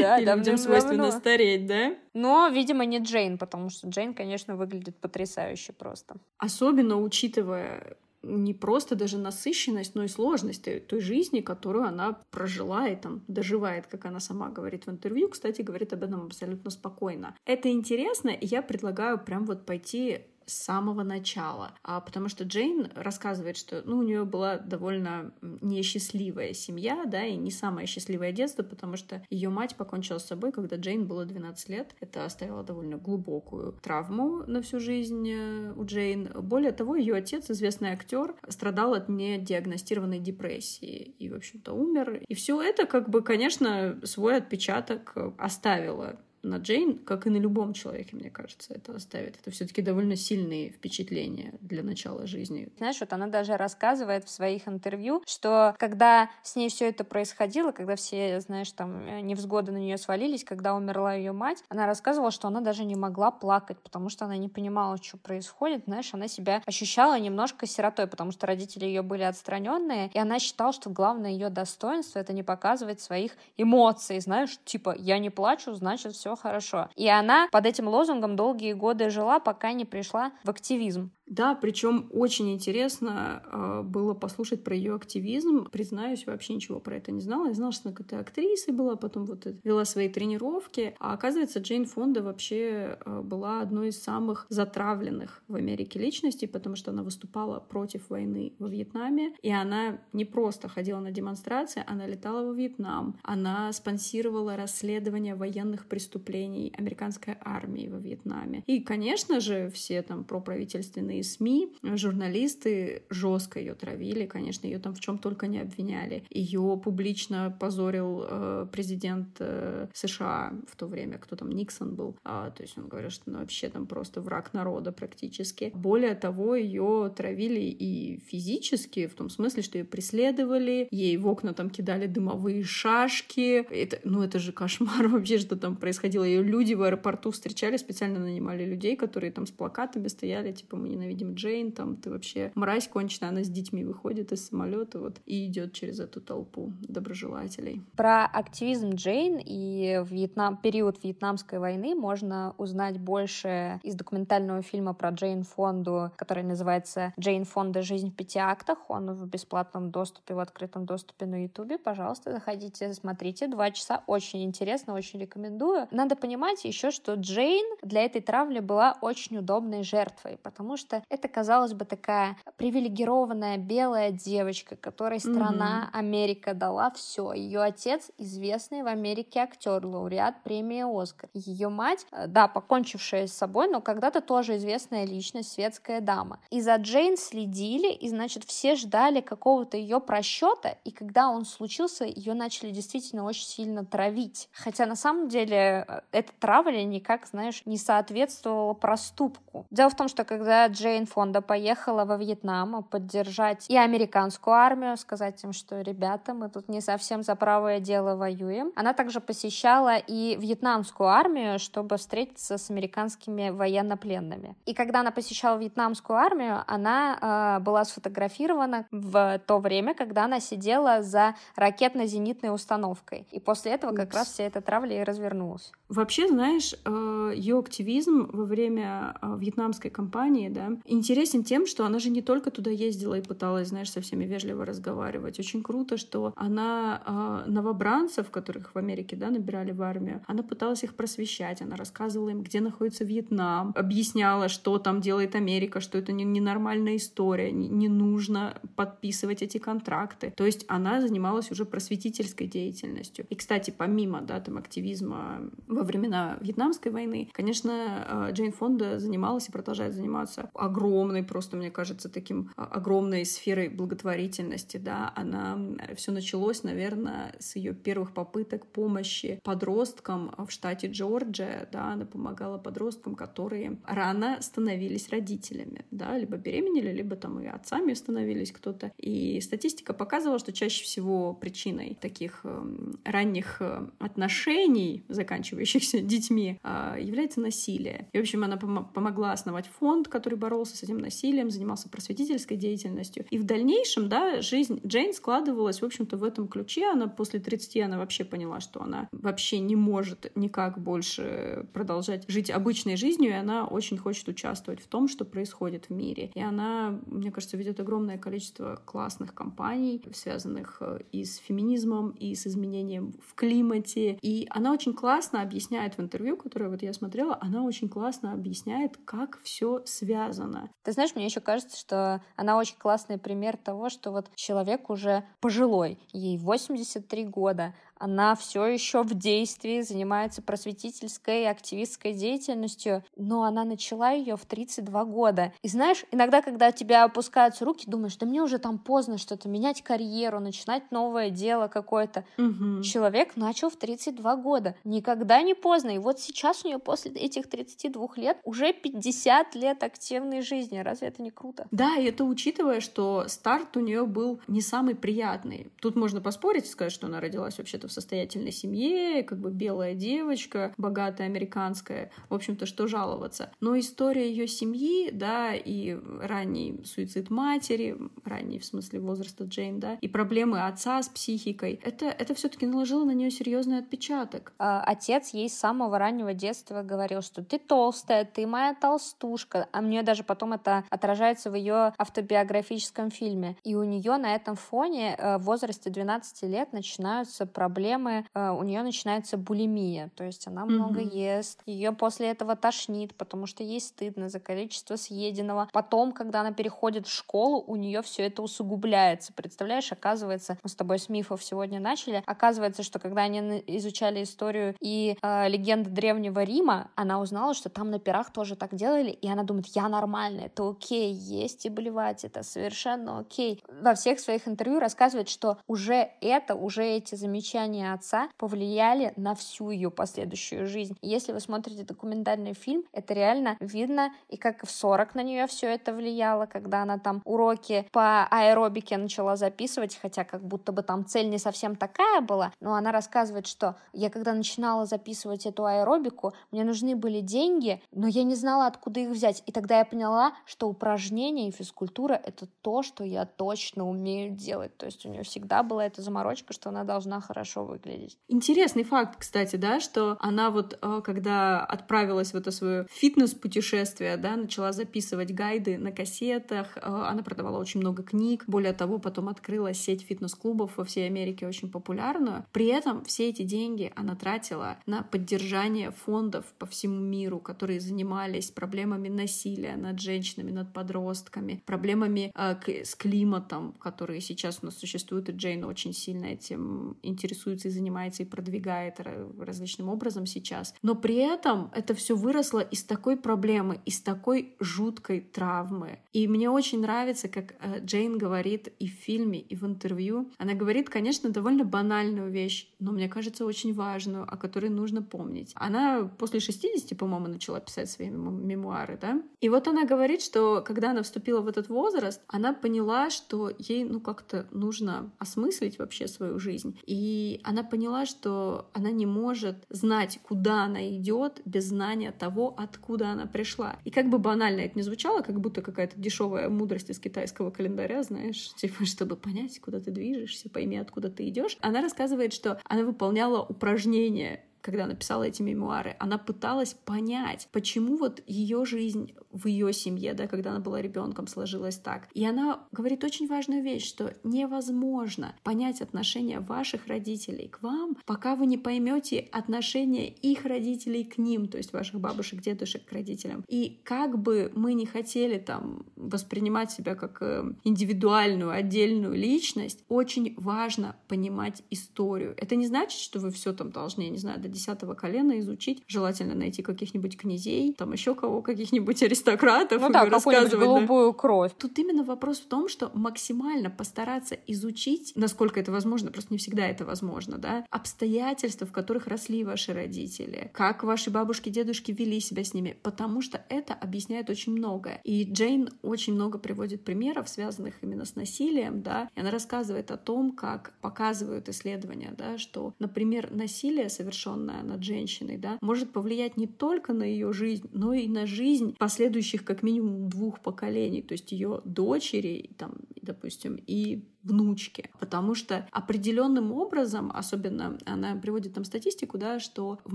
Да, 0.00 0.18
И 0.18 0.24
людям 0.24 0.58
свойственно 0.58 1.10
стареть, 1.10 1.66
да? 1.66 1.96
Но, 2.14 2.48
видимо, 2.48 2.84
не 2.84 2.98
Джейн, 2.98 3.38
потому 3.38 3.70
что 3.70 3.88
Джейн, 3.88 4.14
конечно, 4.14 4.56
выглядит 4.56 4.96
потрясающе 4.96 5.72
просто. 5.72 6.16
Особенно 6.38 7.00
учитывая 7.00 7.96
не 8.22 8.52
просто 8.52 8.96
даже 8.96 9.16
насыщенность, 9.16 9.94
но 9.94 10.04
и 10.04 10.08
сложность 10.08 10.64
той, 10.64 10.80
той 10.80 11.00
жизни, 11.00 11.40
которую 11.40 11.86
она 11.86 12.18
прожила 12.30 12.86
и 12.86 12.94
там 12.94 13.22
доживает, 13.28 13.86
как 13.86 14.04
она 14.04 14.20
сама 14.20 14.50
говорит 14.50 14.86
в 14.86 14.90
интервью. 14.90 15.28
Кстати, 15.28 15.62
говорит 15.62 15.94
об 15.94 16.02
этом 16.02 16.26
абсолютно 16.26 16.70
спокойно. 16.70 17.34
Это 17.46 17.70
интересно, 17.70 18.28
и 18.28 18.46
я 18.46 18.60
предлагаю 18.60 19.18
прям 19.18 19.46
вот 19.46 19.64
пойти 19.64 20.20
с 20.50 20.64
самого 20.64 21.02
начала. 21.02 21.72
А 21.82 22.00
потому 22.00 22.28
что 22.28 22.44
Джейн 22.44 22.90
рассказывает, 22.94 23.56
что 23.56 23.82
ну, 23.84 23.98
у 23.98 24.02
нее 24.02 24.24
была 24.24 24.58
довольно 24.58 25.32
несчастливая 25.40 26.52
семья, 26.52 27.04
да, 27.06 27.24
и 27.24 27.36
не 27.36 27.50
самое 27.50 27.86
счастливое 27.86 28.32
детство, 28.32 28.62
потому 28.62 28.96
что 28.96 29.22
ее 29.30 29.48
мать 29.48 29.76
покончила 29.76 30.18
с 30.18 30.26
собой, 30.26 30.52
когда 30.52 30.76
Джейн 30.76 31.06
было 31.06 31.24
12 31.24 31.68
лет. 31.68 31.94
Это 32.00 32.24
оставило 32.24 32.62
довольно 32.62 32.96
глубокую 32.96 33.72
травму 33.82 34.44
на 34.46 34.62
всю 34.62 34.80
жизнь 34.80 35.28
э, 35.28 35.72
у 35.76 35.84
Джейн. 35.84 36.30
Более 36.34 36.72
того, 36.72 36.96
ее 36.96 37.14
отец, 37.14 37.50
известный 37.50 37.90
актер, 37.90 38.34
страдал 38.48 38.94
от 38.94 39.08
недиагностированной 39.08 40.18
депрессии 40.18 41.14
и, 41.18 41.28
в 41.28 41.34
общем-то, 41.34 41.72
умер. 41.72 42.22
И 42.26 42.34
все 42.34 42.60
это, 42.60 42.86
как 42.86 43.08
бы, 43.08 43.22
конечно, 43.22 43.98
свой 44.04 44.36
отпечаток 44.36 45.16
оставило 45.38 46.20
на 46.42 46.56
Джейн, 46.56 46.98
как 46.98 47.26
и 47.26 47.30
на 47.30 47.36
любом 47.36 47.72
человеке, 47.72 48.16
мне 48.16 48.30
кажется, 48.30 48.72
это 48.74 48.94
оставит. 48.94 49.38
Это 49.40 49.50
все-таки 49.50 49.82
довольно 49.82 50.16
сильные 50.16 50.70
впечатления 50.70 51.54
для 51.60 51.82
начала 51.82 52.26
жизни. 52.26 52.68
Знаешь, 52.78 53.00
вот 53.00 53.12
она 53.12 53.26
даже 53.26 53.56
рассказывает 53.56 54.24
в 54.24 54.30
своих 54.30 54.66
интервью, 54.66 55.22
что 55.26 55.74
когда 55.78 56.30
с 56.42 56.56
ней 56.56 56.68
все 56.68 56.88
это 56.88 57.04
происходило, 57.04 57.72
когда 57.72 57.96
все, 57.96 58.40
знаешь, 58.40 58.70
там 58.72 59.06
э, 59.06 59.20
невзгоды 59.20 59.72
на 59.72 59.78
нее 59.78 59.98
свалились, 59.98 60.44
когда 60.44 60.74
умерла 60.74 61.14
ее 61.14 61.32
мать, 61.32 61.62
она 61.68 61.86
рассказывала, 61.86 62.30
что 62.30 62.48
она 62.48 62.60
даже 62.60 62.84
не 62.84 62.96
могла 62.96 63.30
плакать, 63.30 63.78
потому 63.78 64.08
что 64.08 64.24
она 64.24 64.36
не 64.36 64.48
понимала, 64.48 64.96
что 65.02 65.18
происходит. 65.18 65.84
Знаешь, 65.84 66.12
она 66.14 66.28
себя 66.28 66.62
ощущала 66.66 67.18
немножко 67.18 67.66
сиротой, 67.66 68.06
потому 68.06 68.32
что 68.32 68.46
родители 68.46 68.84
ее 68.84 69.02
были 69.02 69.22
отстраненные, 69.22 70.10
и 70.14 70.18
она 70.18 70.38
считала, 70.38 70.72
что 70.72 70.90
главное 70.90 71.30
ее 71.30 71.50
достоинство 71.50 72.18
это 72.18 72.32
не 72.32 72.42
показывать 72.42 73.00
своих 73.00 73.32
эмоций, 73.56 74.20
знаешь, 74.20 74.58
типа 74.64 74.94
я 74.96 75.18
не 75.18 75.30
плачу, 75.30 75.74
значит 75.74 76.14
все 76.14 76.29
все 76.30 76.42
хорошо. 76.42 76.88
И 76.96 77.08
она 77.08 77.48
под 77.50 77.66
этим 77.66 77.88
лозунгом 77.88 78.36
долгие 78.36 78.72
годы 78.72 79.10
жила, 79.10 79.40
пока 79.40 79.72
не 79.72 79.84
пришла 79.84 80.32
в 80.44 80.50
активизм. 80.50 81.10
Да, 81.30 81.54
причем 81.54 82.08
очень 82.10 82.52
интересно 82.52 83.42
э, 83.46 83.82
было 83.84 84.14
послушать 84.14 84.64
про 84.64 84.74
ее 84.74 84.96
активизм. 84.96 85.70
Признаюсь, 85.70 86.26
вообще 86.26 86.54
ничего 86.54 86.80
про 86.80 86.96
это 86.96 87.12
не 87.12 87.20
знала. 87.20 87.46
Я 87.46 87.54
знала, 87.54 87.70
что 87.72 87.88
она 87.88 87.96
какая-то 87.96 88.18
актрисой 88.18 88.74
была, 88.74 88.96
потом 88.96 89.26
вот 89.26 89.46
вела 89.62 89.84
свои 89.84 90.08
тренировки. 90.08 90.96
А 90.98 91.14
оказывается, 91.14 91.60
Джейн 91.60 91.86
Фонда 91.86 92.24
вообще 92.24 92.98
э, 93.04 93.20
была 93.22 93.62
одной 93.62 93.90
из 93.90 94.02
самых 94.02 94.46
затравленных 94.48 95.42
в 95.46 95.54
Америке 95.54 96.00
личностей, 96.00 96.48
потому 96.48 96.74
что 96.74 96.90
она 96.90 97.04
выступала 97.04 97.60
против 97.60 98.10
войны 98.10 98.54
во 98.58 98.68
Вьетнаме. 98.68 99.32
И 99.40 99.52
она 99.52 100.00
не 100.12 100.24
просто 100.24 100.68
ходила 100.68 100.98
на 100.98 101.12
демонстрации, 101.12 101.84
она 101.86 102.08
летала 102.08 102.44
во 102.44 102.52
Вьетнам. 102.52 103.16
Она 103.22 103.72
спонсировала 103.72 104.56
расследование 104.56 105.36
военных 105.36 105.86
преступлений 105.86 106.74
американской 106.76 107.36
армии 107.40 107.86
во 107.86 107.98
Вьетнаме. 107.98 108.64
И, 108.66 108.80
конечно 108.80 109.38
же, 109.38 109.70
все 109.70 110.02
там 110.02 110.24
проправительственные 110.24 111.19
СМИ, 111.22 111.72
журналисты 111.82 113.02
жестко 113.10 113.58
ее 113.58 113.74
травили, 113.74 114.26
конечно, 114.26 114.66
ее 114.66 114.78
там 114.78 114.94
в 114.94 115.00
чем 115.00 115.18
только 115.18 115.46
не 115.46 115.60
обвиняли. 115.60 116.24
Ее 116.30 116.80
публично 116.82 117.56
позорил 117.58 118.24
э, 118.26 118.66
президент 118.72 119.36
э, 119.38 119.88
США 119.92 120.52
в 120.68 120.76
то 120.76 120.86
время, 120.86 121.18
кто 121.18 121.36
там 121.36 121.50
Никсон 121.50 121.94
был. 121.94 122.16
А, 122.24 122.50
то 122.50 122.62
есть 122.62 122.78
он 122.78 122.88
говорил, 122.88 123.10
что 123.10 123.30
она 123.30 123.40
вообще 123.40 123.68
там 123.68 123.86
просто 123.86 124.20
враг 124.20 124.52
народа 124.52 124.92
практически. 124.92 125.72
Более 125.74 126.14
того, 126.14 126.54
ее 126.54 127.12
травили 127.16 127.60
и 127.60 128.20
физически, 128.26 129.06
в 129.06 129.14
том 129.14 129.30
смысле, 129.30 129.62
что 129.62 129.78
ее 129.78 129.84
преследовали, 129.84 130.88
ей 130.90 131.16
в 131.16 131.26
окна 131.26 131.54
там 131.54 131.70
кидали 131.70 132.06
дымовые 132.06 132.62
шашки. 132.64 133.66
Это, 133.70 133.98
ну, 134.04 134.22
это 134.22 134.38
же 134.38 134.52
кошмар 134.52 135.08
вообще, 135.08 135.38
что 135.38 135.56
там 135.56 135.76
происходило. 135.76 136.24
Ее 136.24 136.42
люди 136.42 136.74
в 136.74 136.82
аэропорту 136.82 137.30
встречали, 137.30 137.76
специально 137.76 138.18
нанимали 138.18 138.64
людей, 138.64 138.96
которые 138.96 139.32
там 139.32 139.46
с 139.46 139.50
плакатами 139.50 140.08
стояли, 140.08 140.52
типа, 140.52 140.76
мы 140.76 140.88
ненавидим 140.88 141.09
видим 141.10 141.34
Джейн, 141.34 141.72
там 141.72 141.96
ты 141.96 142.10
вообще 142.10 142.52
мразь 142.54 142.88
конченая, 142.88 143.30
она 143.30 143.42
с 143.42 143.48
детьми 143.48 143.84
выходит 143.84 144.32
из 144.32 144.46
самолета 144.48 144.98
вот 145.00 145.20
и 145.26 145.46
идет 145.46 145.72
через 145.72 146.00
эту 146.00 146.20
толпу 146.20 146.72
доброжелателей. 146.80 147.82
Про 147.96 148.26
активизм 148.26 148.90
Джейн 148.90 149.38
и 149.44 150.00
Вьетнам, 150.04 150.56
период 150.56 151.02
Вьетнамской 151.02 151.58
войны 151.58 151.94
можно 151.94 152.54
узнать 152.58 152.98
больше 152.98 153.80
из 153.82 153.94
документального 153.94 154.62
фильма 154.62 154.94
про 154.94 155.10
Джейн 155.10 155.42
Фонду, 155.42 156.12
который 156.16 156.44
называется 156.44 157.12
«Джейн 157.18 157.44
Фонда. 157.44 157.82
Жизнь 157.82 158.10
в 158.10 158.14
пяти 158.14 158.38
актах». 158.38 158.78
Он 158.88 159.12
в 159.12 159.26
бесплатном 159.26 159.90
доступе, 159.90 160.34
в 160.34 160.38
открытом 160.38 160.86
доступе 160.86 161.26
на 161.26 161.42
Ютубе. 161.42 161.78
Пожалуйста, 161.78 162.30
заходите, 162.30 162.92
смотрите. 162.94 163.48
Два 163.48 163.70
часа. 163.70 164.02
Очень 164.06 164.44
интересно, 164.44 164.94
очень 164.94 165.20
рекомендую. 165.20 165.88
Надо 165.90 166.16
понимать 166.16 166.64
еще, 166.64 166.90
что 166.90 167.14
Джейн 167.14 167.66
для 167.82 168.04
этой 168.04 168.20
травли 168.20 168.60
была 168.60 168.96
очень 169.00 169.38
удобной 169.38 169.82
жертвой, 169.82 170.38
потому 170.42 170.76
что 170.76 170.99
это, 171.08 171.28
казалось 171.28 171.72
бы, 171.72 171.84
такая 171.84 172.36
привилегированная 172.56 173.58
белая 173.58 174.10
девочка, 174.10 174.76
которой 174.76 175.20
страна 175.20 175.90
mm-hmm. 175.92 175.98
Америка 175.98 176.54
дала 176.54 176.90
все. 176.90 177.32
Ее 177.32 177.60
отец 177.60 178.10
известный 178.18 178.82
в 178.82 178.86
Америке 178.86 179.40
актер, 179.40 179.84
лауреат 179.84 180.42
премии 180.42 180.84
Оскар. 181.02 181.30
Ее 181.34 181.68
мать, 181.68 182.06
э, 182.12 182.26
да, 182.26 182.48
покончившая 182.48 183.26
с 183.26 183.32
собой, 183.32 183.68
но 183.68 183.80
когда-то 183.80 184.20
тоже 184.20 184.56
известная 184.56 185.04
личность, 185.04 185.52
светская 185.52 186.00
дама. 186.00 186.40
И 186.50 186.60
за 186.60 186.76
Джейн 186.76 187.16
следили, 187.16 187.92
и, 187.92 188.08
значит, 188.08 188.44
все 188.44 188.76
ждали 188.76 189.20
какого-то 189.20 189.76
ее 189.76 190.00
просчета, 190.00 190.76
и 190.84 190.90
когда 190.90 191.28
он 191.28 191.44
случился, 191.44 192.04
ее 192.04 192.34
начали 192.34 192.70
действительно 192.70 193.24
очень 193.24 193.46
сильно 193.46 193.84
травить. 193.84 194.48
Хотя 194.52 194.86
на 194.86 194.96
самом 194.96 195.28
деле 195.28 195.84
э, 195.86 196.00
эта 196.12 196.32
травля 196.38 196.82
никак, 196.84 197.26
знаешь, 197.26 197.62
не 197.64 197.78
соответствовала 197.78 198.74
проступку. 198.74 199.66
Дело 199.70 199.90
в 199.90 199.96
том, 199.96 200.08
что 200.08 200.24
когда 200.24 200.68
Джейн 200.80 201.04
Фонда 201.04 201.42
поехала 201.42 202.06
во 202.06 202.16
Вьетнам 202.16 202.82
поддержать 202.82 203.66
и 203.68 203.76
американскую 203.76 204.54
армию, 204.54 204.96
сказать 204.96 205.42
им, 205.44 205.52
что, 205.52 205.82
ребята, 205.82 206.32
мы 206.32 206.48
тут 206.48 206.68
не 206.68 206.80
совсем 206.80 207.22
за 207.22 207.36
правое 207.36 207.80
дело 207.80 208.16
воюем. 208.16 208.72
Она 208.76 208.94
также 208.94 209.20
посещала 209.20 209.98
и 209.98 210.36
вьетнамскую 210.40 211.08
армию, 211.08 211.58
чтобы 211.58 211.98
встретиться 211.98 212.56
с 212.56 212.70
американскими 212.70 213.50
военнопленными. 213.50 214.56
И 214.64 214.72
когда 214.72 215.00
она 215.00 215.10
посещала 215.10 215.58
вьетнамскую 215.58 216.18
армию, 216.18 216.64
она 216.66 217.58
э, 217.58 217.62
была 217.62 217.84
сфотографирована 217.84 218.86
в 218.90 219.40
то 219.46 219.58
время, 219.58 219.94
когда 219.94 220.24
она 220.24 220.40
сидела 220.40 221.02
за 221.02 221.34
ракетно-зенитной 221.56 222.54
установкой. 222.54 223.26
И 223.32 223.40
после 223.40 223.72
этого 223.72 223.94
как 223.94 224.14
раз 224.14 224.28
вся 224.28 224.44
эта 224.44 224.62
травля 224.62 225.02
и 225.02 225.04
развернулась. 225.04 225.72
Вообще, 225.90 226.28
знаешь, 226.28 226.74
э, 226.84 227.32
ее 227.34 227.58
активизм 227.58 228.30
во 228.32 228.44
время 228.44 229.16
э, 229.20 229.36
вьетнамской 229.38 229.90
кампании, 229.90 230.48
да, 230.48 230.69
интересен 230.84 231.44
тем, 231.44 231.66
что 231.66 231.84
она 231.84 231.98
же 231.98 232.10
не 232.10 232.22
только 232.22 232.50
туда 232.50 232.70
ездила 232.70 233.14
и 233.14 233.22
пыталась, 233.22 233.68
знаешь, 233.68 233.90
со 233.90 234.00
всеми 234.00 234.24
вежливо 234.24 234.64
разговаривать. 234.64 235.38
Очень 235.38 235.62
круто, 235.62 235.96
что 235.96 236.32
она 236.36 237.44
э, 237.46 237.50
новобранцев, 237.50 238.30
которых 238.30 238.74
в 238.74 238.78
Америке, 238.78 239.16
да, 239.16 239.30
набирали 239.30 239.72
в 239.72 239.82
армию, 239.82 240.22
она 240.26 240.42
пыталась 240.42 240.84
их 240.84 240.94
просвещать, 240.94 241.62
она 241.62 241.76
рассказывала 241.76 242.30
им, 242.30 242.42
где 242.42 242.60
находится 242.60 243.04
Вьетнам, 243.04 243.72
объясняла, 243.76 244.48
что 244.48 244.78
там 244.78 245.00
делает 245.00 245.34
Америка, 245.34 245.80
что 245.80 245.98
это 245.98 246.12
ненормальная 246.12 246.96
история, 246.96 247.52
не, 247.52 247.68
не 247.68 247.88
нужно 247.88 248.60
подписывать 248.76 249.42
эти 249.42 249.58
контракты. 249.58 250.32
То 250.36 250.46
есть 250.46 250.64
она 250.68 251.00
занималась 251.00 251.50
уже 251.50 251.64
просветительской 251.64 252.46
деятельностью. 252.46 253.26
И, 253.30 253.34
кстати, 253.34 253.72
помимо, 253.76 254.20
да, 254.20 254.40
там, 254.40 254.58
активизма 254.58 255.50
во 255.66 255.82
времена 255.82 256.38
Вьетнамской 256.40 256.92
войны, 256.92 257.28
конечно, 257.32 258.28
э, 258.30 258.32
Джейн 258.32 258.52
Фонда 258.52 258.98
занималась 258.98 259.48
и 259.48 259.52
продолжает 259.52 259.94
заниматься 259.94 260.50
огромной, 260.60 261.22
просто, 261.22 261.56
мне 261.56 261.70
кажется, 261.70 262.08
таким 262.08 262.50
а, 262.56 262.64
огромной 262.64 263.24
сферой 263.24 263.68
благотворительности, 263.68 264.76
да, 264.76 265.12
она 265.16 265.58
все 265.96 266.12
началось, 266.12 266.62
наверное, 266.62 267.34
с 267.38 267.56
ее 267.56 267.74
первых 267.74 268.12
попыток 268.12 268.66
помощи 268.66 269.40
подросткам 269.42 270.32
в 270.36 270.50
штате 270.50 270.88
Джорджия, 270.88 271.68
да, 271.72 271.92
она 271.92 272.04
помогала 272.04 272.58
подросткам, 272.58 273.14
которые 273.14 273.78
рано 273.86 274.38
становились 274.40 275.08
родителями, 275.08 275.84
да, 275.90 276.18
либо 276.18 276.36
беременели, 276.36 276.92
либо 276.92 277.16
там 277.16 277.40
и 277.40 277.46
отцами 277.46 277.94
становились 277.94 278.52
кто-то. 278.52 278.92
И 278.98 279.40
статистика 279.40 279.94
показывала, 279.94 280.38
что 280.38 280.52
чаще 280.52 280.84
всего 280.84 281.32
причиной 281.32 281.96
таких 282.00 282.40
эм, 282.44 282.98
ранних 283.04 283.60
э, 283.60 283.86
отношений, 283.98 285.04
заканчивающихся 285.08 286.00
детьми, 286.00 286.58
а, 286.62 286.96
является 286.98 287.40
насилие. 287.40 288.08
И, 288.12 288.18
в 288.18 288.20
общем, 288.20 288.44
она 288.44 288.56
помогла 288.56 289.32
основать 289.32 289.66
фонд, 289.66 290.08
который 290.08 290.34
боролся 290.34 290.49
с 290.50 290.82
этим 290.82 290.98
насилием, 290.98 291.50
занимался 291.50 291.88
просветительской 291.88 292.56
деятельностью. 292.56 293.24
И 293.30 293.38
в 293.38 293.44
дальнейшем, 293.44 294.08
да, 294.08 294.40
жизнь 294.40 294.80
Джейн 294.86 295.12
складывалась, 295.12 295.82
в 295.82 295.84
общем-то, 295.84 296.16
в 296.16 296.24
этом 296.24 296.48
ключе. 296.48 296.90
Она 296.90 297.08
после 297.08 297.40
30 297.40 297.76
она 297.78 297.98
вообще 297.98 298.24
поняла, 298.24 298.60
что 298.60 298.82
она 298.82 299.08
вообще 299.12 299.58
не 299.58 299.76
может 299.76 300.30
никак 300.34 300.78
больше 300.78 301.66
продолжать 301.72 302.24
жить 302.28 302.50
обычной 302.50 302.96
жизнью, 302.96 303.30
и 303.30 303.34
она 303.34 303.66
очень 303.66 303.98
хочет 303.98 304.28
участвовать 304.28 304.80
в 304.80 304.86
том, 304.86 305.08
что 305.08 305.24
происходит 305.24 305.86
в 305.86 305.90
мире. 305.90 306.30
И 306.34 306.40
она, 306.40 307.00
мне 307.06 307.30
кажется, 307.30 307.56
ведет 307.56 307.80
огромное 307.80 308.18
количество 308.18 308.80
классных 308.84 309.34
кампаний, 309.34 310.02
связанных 310.14 310.78
э, 310.80 311.00
и 311.12 311.24
с 311.24 311.36
феминизмом, 311.36 312.10
и 312.10 312.34
с 312.34 312.46
изменением 312.46 313.14
в 313.26 313.34
климате. 313.34 314.18
И 314.22 314.46
она 314.50 314.72
очень 314.72 314.94
классно 314.94 315.42
объясняет 315.42 315.96
в 315.96 316.00
интервью, 316.00 316.36
которое 316.36 316.68
вот 316.70 316.82
я 316.82 316.92
смотрела, 316.92 317.38
она 317.40 317.62
очень 317.62 317.88
классно 317.88 318.32
объясняет, 318.32 318.98
как 319.04 319.40
все 319.42 319.82
связано 319.84 320.39
показано. 320.40 320.70
Ты 320.82 320.92
знаешь, 320.92 321.14
мне 321.14 321.24
еще 321.24 321.40
кажется, 321.40 321.78
что 321.78 322.22
она 322.36 322.56
очень 322.58 322.76
классный 322.76 323.18
пример 323.18 323.56
того, 323.56 323.88
что 323.90 324.10
вот 324.10 324.30
человек 324.34 324.90
уже 324.90 325.24
пожилой, 325.40 325.98
ей 326.12 326.38
83 326.38 327.26
года, 327.26 327.74
она 328.00 328.34
все 328.34 328.64
еще 328.64 329.02
в 329.02 329.14
действии, 329.14 329.82
занимается 329.82 330.42
просветительской 330.42 331.42
и 331.42 331.46
активистской 331.46 332.14
деятельностью, 332.14 333.04
но 333.16 333.44
она 333.44 333.64
начала 333.64 334.10
ее 334.10 334.36
в 334.36 334.46
32 334.46 335.04
года. 335.04 335.52
И 335.62 335.68
знаешь, 335.68 336.04
иногда, 336.10 336.40
когда 336.40 336.68
у 336.68 336.72
тебя 336.72 337.04
опускаются 337.04 337.64
руки, 337.64 337.84
думаешь, 337.88 338.16
да 338.16 338.26
мне 338.26 338.42
уже 338.42 338.58
там 338.58 338.78
поздно 338.78 339.18
что-то 339.18 339.48
менять 339.48 339.82
карьеру, 339.82 340.40
начинать 340.40 340.90
новое 340.90 341.28
дело 341.28 341.68
какое-то. 341.68 342.24
Угу. 342.38 342.82
Человек 342.82 343.36
начал 343.36 343.68
в 343.68 343.76
32 343.76 344.36
года. 344.36 344.74
Никогда 344.84 345.42
не 345.42 345.54
поздно. 345.54 345.90
И 345.90 345.98
вот 345.98 346.20
сейчас 346.20 346.64
у 346.64 346.68
нее 346.68 346.78
после 346.78 347.12
этих 347.12 347.50
32 347.50 348.08
лет 348.16 348.38
уже 348.44 348.72
50 348.72 349.54
лет 349.56 349.82
активной 349.82 350.40
жизни. 350.40 350.78
Разве 350.78 351.08
это 351.08 351.22
не 351.22 351.30
круто? 351.30 351.68
Да, 351.70 351.96
и 351.96 352.06
это 352.06 352.24
учитывая, 352.24 352.80
что 352.80 353.26
старт 353.28 353.76
у 353.76 353.80
нее 353.80 354.06
был 354.06 354.40
не 354.48 354.62
самый 354.62 354.94
приятный. 354.94 355.70
Тут 355.82 355.96
можно 355.96 356.22
поспорить 356.22 356.64
и 356.64 356.68
сказать, 356.68 356.92
что 356.92 357.06
она 357.06 357.20
родилась 357.20 357.58
вообще-то 357.58 357.89
в 357.90 357.92
состоятельной 357.92 358.52
семье, 358.52 359.22
как 359.22 359.38
бы 359.38 359.50
белая 359.50 359.94
девочка, 359.94 360.72
богатая 360.78 361.24
американская, 361.24 362.10
в 362.28 362.34
общем-то, 362.34 362.66
что 362.66 362.86
жаловаться. 362.86 363.52
Но 363.60 363.78
история 363.78 364.30
ее 364.30 364.46
семьи, 364.46 365.10
да, 365.12 365.54
и 365.54 365.98
ранний 366.20 366.82
суицид 366.84 367.30
матери, 367.30 367.96
ранний 368.24 368.58
в 368.58 368.64
смысле 368.64 369.00
возраста 369.00 369.44
Джейн, 369.44 369.80
да, 369.80 369.94
и 370.00 370.08
проблемы 370.08 370.66
отца 370.66 371.02
с 371.02 371.08
психикой, 371.08 371.80
это, 371.82 372.06
это 372.06 372.34
все-таки 372.34 372.66
наложило 372.66 373.04
на 373.04 373.12
нее 373.12 373.30
серьезный 373.30 373.78
отпечаток. 373.78 374.52
А, 374.58 374.82
отец 374.82 375.30
ей 375.30 375.48
с 375.48 375.58
самого 375.58 375.98
раннего 375.98 376.32
детства 376.32 376.82
говорил, 376.82 377.22
что 377.22 377.44
ты 377.44 377.58
толстая, 377.58 378.24
ты 378.24 378.46
моя 378.46 378.74
толстушка, 378.74 379.68
а 379.72 379.80
мне 379.80 380.02
даже 380.02 380.22
потом 380.22 380.52
это 380.52 380.84
отражается 380.90 381.50
в 381.50 381.54
ее 381.54 381.92
автобиографическом 381.98 383.10
фильме. 383.10 383.56
И 383.64 383.74
у 383.74 383.84
нее 383.84 384.16
на 384.16 384.34
этом 384.34 384.56
фоне 384.56 385.16
э, 385.16 385.38
в 385.38 385.42
возрасте 385.42 385.90
12 385.90 386.42
лет 386.44 386.72
начинаются 386.72 387.46
проблемы 387.46 387.79
проблемы, 387.80 388.26
э, 388.34 388.50
у 388.50 388.62
нее 388.62 388.82
начинается 388.82 389.38
булимия, 389.38 390.10
то 390.14 390.22
есть 390.22 390.46
она 390.46 390.66
много 390.66 391.00
mm-hmm. 391.00 391.36
ест, 391.38 391.62
ее 391.64 391.92
после 391.92 392.30
этого 392.30 392.54
тошнит, 392.54 393.14
потому 393.14 393.46
что 393.46 393.62
ей 393.62 393.80
стыдно 393.80 394.28
за 394.28 394.38
количество 394.38 394.96
съеденного. 394.96 395.68
Потом, 395.72 396.12
когда 396.12 396.40
она 396.40 396.52
переходит 396.52 397.06
в 397.06 397.12
школу, 397.12 397.64
у 397.66 397.76
нее 397.76 398.02
все 398.02 398.26
это 398.26 398.42
усугубляется. 398.42 399.32
Представляешь, 399.32 399.90
оказывается, 399.92 400.58
мы 400.62 400.68
с 400.68 400.74
тобой 400.74 400.98
с 400.98 401.08
мифов 401.08 401.42
сегодня 401.42 401.80
начали, 401.80 402.22
оказывается, 402.26 402.82
что 402.82 402.98
когда 402.98 403.22
они 403.22 403.62
изучали 403.66 404.22
историю 404.22 404.74
и 404.80 405.16
э, 405.22 405.48
легенды 405.48 405.88
древнего 405.88 406.42
Рима, 406.42 406.90
она 406.96 407.18
узнала, 407.18 407.54
что 407.54 407.70
там 407.70 407.90
на 407.90 407.98
пирах 407.98 408.30
тоже 408.30 408.56
так 408.56 408.74
делали, 408.74 409.10
и 409.10 409.26
она 409.26 409.42
думает, 409.42 409.68
я 409.68 409.88
нормальная, 409.88 410.46
это 410.46 410.68
окей, 410.68 411.12
есть 411.12 411.64
и 411.64 411.70
блевать, 411.70 412.24
это 412.24 412.42
совершенно 412.42 413.20
окей. 413.20 413.62
Во 413.80 413.94
всех 413.94 414.20
своих 414.20 414.46
интервью 414.46 414.80
рассказывает, 414.80 415.30
что 415.30 415.56
уже 415.66 416.10
это, 416.20 416.54
уже 416.54 416.84
эти 416.84 417.14
замечания 417.14 417.69
воспоминания 417.70 417.92
отца 417.92 418.28
повлияли 418.36 419.12
на 419.16 419.34
всю 419.34 419.70
ее 419.70 419.90
последующую 419.90 420.66
жизнь. 420.66 420.96
Если 421.02 421.32
вы 421.32 421.40
смотрите 421.40 421.84
документальный 421.84 422.54
фильм, 422.54 422.84
это 422.92 423.14
реально 423.14 423.56
видно, 423.60 424.12
и 424.28 424.36
как 424.36 424.66
в 424.66 424.70
40 424.70 425.14
на 425.14 425.22
нее 425.22 425.46
все 425.46 425.68
это 425.68 425.92
влияло, 425.92 426.46
когда 426.46 426.82
она 426.82 426.98
там 426.98 427.22
уроки 427.24 427.86
по 427.92 428.26
аэробике 428.30 428.96
начала 428.96 429.36
записывать, 429.36 429.98
хотя 430.00 430.24
как 430.24 430.42
будто 430.42 430.72
бы 430.72 430.82
там 430.82 431.06
цель 431.06 431.28
не 431.30 431.38
совсем 431.38 431.76
такая 431.76 432.20
была, 432.20 432.52
но 432.60 432.74
она 432.74 432.92
рассказывает, 432.92 433.46
что 433.46 433.76
я 433.92 434.10
когда 434.10 434.32
начинала 434.32 434.86
записывать 434.86 435.46
эту 435.46 435.64
аэробику, 435.64 436.32
мне 436.50 436.64
нужны 436.64 436.96
были 436.96 437.20
деньги, 437.20 437.80
но 437.92 438.08
я 438.08 438.24
не 438.24 438.34
знала, 438.34 438.66
откуда 438.66 439.00
их 439.00 439.10
взять. 439.10 439.42
И 439.46 439.52
тогда 439.52 439.78
я 439.78 439.84
поняла, 439.84 440.32
что 440.44 440.68
упражнения 440.68 441.48
и 441.48 441.52
физкультура— 441.52 442.14
это 442.24 442.46
то, 442.62 442.82
что 442.82 443.04
я 443.04 443.24
точно 443.24 443.88
умею 443.88 444.30
делать. 444.30 444.76
То 444.76 444.86
есть 444.86 445.06
у 445.06 445.08
нее 445.08 445.22
всегда 445.22 445.62
была 445.62 445.86
эта 445.86 446.02
заморочка, 446.02 446.52
что 446.52 446.70
она 446.70 446.84
должна 446.84 447.20
хорошо 447.20 447.59
хорошо 447.60 447.64
выглядеть. 447.64 448.18
Интересный 448.28 448.84
факт, 448.84 449.18
кстати, 449.18 449.56
да, 449.56 449.80
что 449.80 450.16
она 450.20 450.50
вот, 450.50 450.78
э, 450.80 451.00
когда 451.04 451.64
отправилась 451.64 452.32
в 452.32 452.36
это 452.36 452.50
свое 452.50 452.86
фитнес-путешествие, 452.90 454.16
да, 454.16 454.36
начала 454.36 454.72
записывать 454.72 455.32
гайды 455.32 455.78
на 455.78 455.92
кассетах, 455.92 456.76
э, 456.76 456.80
она 456.82 457.22
продавала 457.22 457.58
очень 457.58 457.80
много 457.80 458.02
книг, 458.02 458.44
более 458.46 458.72
того, 458.72 458.98
потом 458.98 459.28
открыла 459.28 459.74
сеть 459.74 460.02
фитнес-клубов 460.02 460.76
во 460.76 460.84
всей 460.84 461.06
Америке 461.06 461.46
очень 461.46 461.70
популярную. 461.70 462.44
При 462.52 462.66
этом 462.66 463.04
все 463.04 463.28
эти 463.28 463.42
деньги 463.42 463.92
она 463.96 464.16
тратила 464.16 464.76
на 464.86 465.02
поддержание 465.02 465.90
фондов 465.90 466.44
по 466.58 466.66
всему 466.66 467.00
миру, 467.00 467.40
которые 467.40 467.80
занимались 467.80 468.50
проблемами 468.50 469.08
насилия 469.08 469.76
над 469.76 470.00
женщинами, 470.00 470.50
над 470.50 470.72
подростками, 470.72 471.62
проблемами 471.66 472.32
э, 472.34 472.84
с 472.84 472.94
климатом, 472.94 473.72
которые 473.72 474.20
сейчас 474.20 474.60
у 474.62 474.66
нас 474.66 474.78
существуют, 474.78 475.28
и 475.28 475.32
Джейн 475.32 475.64
очень 475.64 475.92
сильно 475.92 476.26
этим 476.26 476.96
интересуется 477.02 477.39
интересуется 477.40 477.68
и 477.68 477.70
занимается 477.70 478.22
и 478.22 478.26
продвигает 478.26 479.00
различным 479.38 479.88
образом 479.88 480.26
сейчас. 480.26 480.74
Но 480.82 480.94
при 480.94 481.16
этом 481.16 481.70
это 481.74 481.94
все 481.94 482.14
выросло 482.14 482.60
из 482.60 482.84
такой 482.84 483.16
проблемы, 483.16 483.80
из 483.86 484.00
такой 484.00 484.54
жуткой 484.60 485.20
травмы. 485.20 485.98
И 486.12 486.28
мне 486.28 486.50
очень 486.50 486.80
нравится, 486.80 487.28
как 487.28 487.54
э, 487.60 487.80
Джейн 487.84 488.18
говорит 488.18 488.72
и 488.78 488.88
в 488.88 488.92
фильме, 488.92 489.40
и 489.40 489.56
в 489.56 489.64
интервью. 489.64 490.30
Она 490.38 490.54
говорит, 490.54 490.88
конечно, 490.88 491.30
довольно 491.30 491.64
банальную 491.64 492.30
вещь, 492.30 492.68
но 492.78 492.92
мне 492.92 493.08
кажется, 493.08 493.44
очень 493.44 493.74
важную, 493.74 494.24
о 494.24 494.36
которой 494.36 494.70
нужно 494.70 495.02
помнить. 495.02 495.52
Она 495.54 496.10
после 496.18 496.40
60, 496.40 496.98
по-моему, 496.98 497.28
начала 497.28 497.60
писать 497.60 497.90
свои 497.90 498.10
мемуары, 498.10 498.98
да? 499.00 499.22
И 499.40 499.48
вот 499.48 499.68
она 499.68 499.84
говорит, 499.84 500.22
что 500.22 500.62
когда 500.66 500.90
она 500.90 501.02
вступила 501.02 501.40
в 501.40 501.48
этот 501.48 501.68
возраст, 501.68 502.20
она 502.28 502.52
поняла, 502.52 503.10
что 503.10 503.50
ей, 503.58 503.84
ну, 503.84 504.00
как-то 504.00 504.46
нужно 504.50 505.10
осмыслить 505.18 505.78
вообще 505.78 506.08
свою 506.08 506.38
жизнь. 506.38 506.78
И 506.86 507.29
она 507.44 507.62
поняла, 507.62 508.06
что 508.06 508.70
она 508.72 508.90
не 508.90 509.06
может 509.06 509.64
знать, 509.68 510.18
куда 510.22 510.64
она 510.64 510.88
идет 510.88 511.42
без 511.44 511.66
знания 511.66 512.12
того, 512.12 512.54
откуда 512.56 513.10
она 513.10 513.26
пришла. 513.26 513.78
И 513.84 513.90
как 513.90 514.08
бы 514.08 514.18
банально 514.18 514.60
это 514.60 514.78
ни 514.78 514.82
звучало, 514.82 515.20
как 515.20 515.40
будто 515.40 515.62
какая-то 515.62 516.00
дешевая 516.00 516.48
мудрость 516.48 516.90
из 516.90 516.98
китайского 516.98 517.50
календаря, 517.50 518.02
знаешь, 518.02 518.54
типа, 518.56 518.84
чтобы 518.84 519.16
понять, 519.16 519.60
куда 519.60 519.80
ты 519.80 519.90
движешься, 519.90 520.48
пойми, 520.48 520.76
откуда 520.78 521.10
ты 521.10 521.28
идешь. 521.28 521.56
Она 521.60 521.82
рассказывает, 521.82 522.32
что 522.32 522.60
она 522.64 522.84
выполняла 522.84 523.42
упражнения 523.42 524.44
когда 524.62 524.86
написала 524.86 525.24
эти 525.24 525.42
мемуары, 525.42 525.96
она 525.98 526.18
пыталась 526.18 526.74
понять, 526.74 527.48
почему 527.52 527.96
вот 527.96 528.22
ее 528.26 528.64
жизнь 528.64 529.14
в 529.32 529.46
ее 529.46 529.72
семье, 529.72 530.14
да, 530.14 530.26
когда 530.26 530.50
она 530.50 530.60
была 530.60 530.82
ребенком, 530.82 531.26
сложилась 531.26 531.78
так. 531.78 532.08
И 532.14 532.24
она 532.24 532.60
говорит 532.72 533.04
очень 533.04 533.28
важную 533.28 533.62
вещь, 533.62 533.86
что 533.86 534.14
невозможно 534.24 535.34
понять 535.44 535.80
отношения 535.80 536.40
ваших 536.40 536.86
родителей 536.86 537.48
к 537.48 537.62
вам, 537.62 537.96
пока 538.06 538.34
вы 538.34 538.46
не 538.46 538.58
поймете 538.58 539.28
отношения 539.32 540.08
их 540.08 540.44
родителей 540.44 541.04
к 541.04 541.18
ним, 541.18 541.48
то 541.48 541.58
есть 541.58 541.72
ваших 541.72 542.00
бабушек, 542.00 542.40
дедушек 542.40 542.84
к 542.84 542.92
родителям. 542.92 543.44
И 543.46 543.80
как 543.84 544.18
бы 544.18 544.50
мы 544.54 544.74
не 544.74 544.86
хотели 544.86 545.38
там 545.38 545.86
воспринимать 545.96 546.72
себя 546.72 546.94
как 546.94 547.22
э, 547.22 547.52
индивидуальную, 547.64 548.50
отдельную 548.50 549.14
личность, 549.14 549.84
очень 549.88 550.34
важно 550.36 550.96
понимать 551.06 551.62
историю. 551.70 552.34
Это 552.36 552.56
не 552.56 552.66
значит, 552.66 553.00
что 553.00 553.20
вы 553.20 553.30
все 553.30 553.52
там 553.52 553.70
должны, 553.70 554.02
я 554.02 554.10
не 554.10 554.18
знаю, 554.18 554.40
десятого 554.50 554.94
колена 554.94 555.38
изучить. 555.40 555.82
Желательно 555.86 556.34
найти 556.34 556.62
каких-нибудь 556.62 557.16
князей, 557.16 557.74
там 557.74 557.92
еще 557.92 558.14
кого, 558.14 558.42
каких-нибудь 558.42 559.02
аристократов. 559.02 559.80
Ну 559.80 559.90
да, 559.90 560.06
какую-нибудь 560.06 560.58
голубую 560.58 561.12
да. 561.12 561.18
кровь. 561.18 561.52
Тут 561.58 561.78
именно 561.78 562.04
вопрос 562.04 562.38
в 562.38 562.46
том, 562.46 562.68
что 562.68 562.90
максимально 562.94 563.70
постараться 563.70 564.36
изучить, 564.46 565.12
насколько 565.16 565.60
это 565.60 565.72
возможно, 565.72 566.10
просто 566.10 566.32
не 566.32 566.38
всегда 566.38 566.66
это 566.66 566.84
возможно, 566.84 567.38
да, 567.38 567.64
обстоятельства, 567.70 568.66
в 568.66 568.72
которых 568.72 569.06
росли 569.06 569.44
ваши 569.44 569.72
родители, 569.72 570.50
как 570.52 570.82
ваши 570.82 571.10
бабушки, 571.10 571.48
дедушки 571.48 571.92
вели 571.92 572.20
себя 572.20 572.44
с 572.44 572.54
ними, 572.54 572.76
потому 572.82 573.22
что 573.22 573.44
это 573.48 573.74
объясняет 573.74 574.30
очень 574.30 574.52
многое. 574.52 575.00
И 575.04 575.24
Джейн 575.24 575.70
очень 575.82 576.14
много 576.14 576.38
приводит 576.38 576.84
примеров, 576.84 577.28
связанных 577.28 577.74
именно 577.82 578.04
с 578.04 578.16
насилием, 578.16 578.82
да, 578.82 579.08
и 579.14 579.20
она 579.20 579.30
рассказывает 579.30 579.90
о 579.90 579.96
том, 579.96 580.32
как 580.32 580.72
показывают 580.80 581.48
исследования, 581.48 582.14
да, 582.16 582.38
что, 582.38 582.74
например, 582.78 583.30
насилие, 583.30 583.88
совершенное 583.88 584.39
совершенная 584.40 584.62
над 584.62 584.82
женщиной, 584.82 585.36
да, 585.36 585.58
может 585.60 585.92
повлиять 585.92 586.36
не 586.36 586.46
только 586.46 586.92
на 586.92 587.02
ее 587.02 587.32
жизнь, 587.32 587.68
но 587.72 587.92
и 587.92 588.08
на 588.08 588.26
жизнь 588.26 588.74
последующих 588.78 589.44
как 589.44 589.62
минимум 589.62 590.08
двух 590.08 590.40
поколений, 590.40 591.02
то 591.02 591.12
есть 591.12 591.32
ее 591.32 591.60
дочери, 591.64 592.50
там, 592.58 592.74
допустим, 593.02 593.56
и 593.66 594.04
внучки, 594.22 594.90
потому 594.98 595.34
что 595.34 595.66
определенным 595.72 596.52
образом, 596.52 597.10
особенно 597.14 597.78
она 597.86 598.14
приводит 598.16 598.54
там 598.54 598.64
статистику, 598.64 599.18
да, 599.18 599.40
что 599.40 599.78
в 599.84 599.94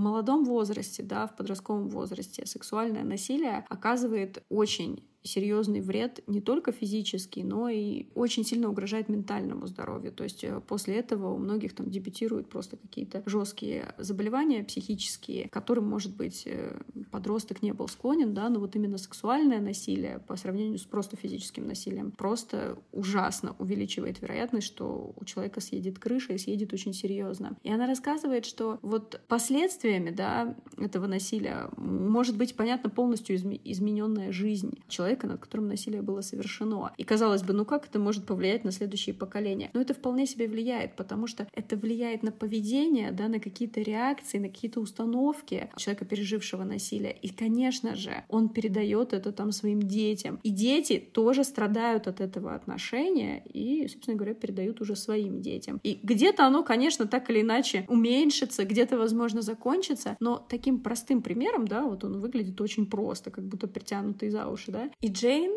молодом 0.00 0.44
возрасте, 0.44 1.02
да, 1.02 1.26
в 1.26 1.36
подростковом 1.36 1.88
возрасте 1.88 2.44
сексуальное 2.46 3.04
насилие 3.04 3.64
оказывает 3.68 4.42
очень 4.48 5.04
серьезный 5.26 5.80
вред 5.80 6.22
не 6.26 6.40
только 6.40 6.72
физический, 6.72 7.42
но 7.42 7.68
и 7.68 8.06
очень 8.14 8.44
сильно 8.44 8.68
угрожает 8.68 9.08
ментальному 9.08 9.66
здоровью. 9.66 10.12
То 10.12 10.24
есть 10.24 10.44
э, 10.44 10.60
после 10.66 10.96
этого 10.96 11.32
у 11.32 11.38
многих 11.38 11.74
там 11.74 11.90
дебютируют 11.90 12.48
просто 12.48 12.76
какие-то 12.76 13.22
жесткие 13.26 13.94
заболевания 13.98 14.64
психические, 14.64 15.48
к 15.48 15.52
которым, 15.52 15.88
может 15.88 16.16
быть, 16.16 16.44
э, 16.46 16.80
подросток 17.10 17.62
не 17.62 17.72
был 17.72 17.88
склонен, 17.88 18.34
да, 18.34 18.48
но 18.48 18.60
вот 18.60 18.76
именно 18.76 18.98
сексуальное 18.98 19.60
насилие 19.60 20.20
по 20.26 20.36
сравнению 20.36 20.78
с 20.78 20.84
просто 20.84 21.16
физическим 21.16 21.66
насилием 21.66 22.10
просто 22.12 22.78
ужасно 22.92 23.54
увеличивает 23.58 24.20
вероятность, 24.20 24.66
что 24.66 25.12
у 25.16 25.24
человека 25.24 25.60
съедет 25.60 25.98
крыша 25.98 26.34
и 26.34 26.38
съедет 26.38 26.72
очень 26.72 26.92
серьезно. 26.92 27.56
И 27.62 27.70
она 27.70 27.86
рассказывает, 27.86 28.44
что 28.44 28.78
вот 28.82 29.20
последствиями, 29.28 30.10
да, 30.10 30.56
этого 30.78 31.06
насилия 31.06 31.68
может 31.76 32.36
быть, 32.36 32.54
понятно, 32.56 32.90
полностью 32.90 33.36
изме- 33.36 33.60
измененная 33.64 34.32
жизнь 34.32 34.78
человека, 35.16 35.26
над 35.26 35.40
которым 35.40 35.68
насилие 35.68 36.02
было 36.02 36.20
совершено. 36.20 36.92
И 36.96 37.04
казалось 37.04 37.42
бы, 37.42 37.52
ну 37.52 37.64
как 37.64 37.86
это 37.86 37.98
может 37.98 38.26
повлиять 38.26 38.64
на 38.64 38.72
следующие 38.72 39.14
поколения? 39.14 39.70
Но 39.74 39.80
это 39.80 39.94
вполне 39.94 40.26
себе 40.26 40.48
влияет, 40.48 40.96
потому 40.96 41.26
что 41.26 41.46
это 41.52 41.76
влияет 41.76 42.22
на 42.22 42.32
поведение, 42.32 43.12
да, 43.12 43.28
на 43.28 43.40
какие-то 43.40 43.80
реакции, 43.80 44.38
на 44.38 44.48
какие-то 44.48 44.80
установки 44.80 45.68
человека, 45.76 46.04
пережившего 46.04 46.64
насилие. 46.64 47.16
И, 47.22 47.28
конечно 47.28 47.96
же, 47.96 48.24
он 48.28 48.48
передает 48.48 49.12
это 49.12 49.32
там 49.32 49.52
своим 49.52 49.80
детям. 49.80 50.38
И 50.44 50.50
дети 50.50 50.98
тоже 51.12 51.44
страдают 51.44 52.06
от 52.06 52.20
этого 52.20 52.54
отношения 52.54 53.42
и, 53.54 53.88
собственно 53.88 54.16
говоря, 54.16 54.34
передают 54.34 54.80
уже 54.80 54.96
своим 54.96 55.40
детям. 55.40 55.80
И 55.82 55.98
где-то 56.02 56.46
оно, 56.46 56.62
конечно, 56.62 57.06
так 57.06 57.30
или 57.30 57.40
иначе 57.40 57.84
уменьшится, 57.88 58.64
где-то, 58.64 58.98
возможно, 58.98 59.42
закончится, 59.42 60.16
но 60.20 60.44
таким 60.48 60.78
простым 60.80 61.22
примером, 61.22 61.66
да, 61.68 61.84
вот 61.84 62.04
он 62.04 62.20
выглядит 62.20 62.60
очень 62.60 62.86
просто, 62.86 63.30
как 63.30 63.44
будто 63.44 63.66
притянутый 63.66 64.30
за 64.30 64.46
уши, 64.48 64.72
да. 64.72 64.90
И 65.06 65.08
Джейн 65.08 65.52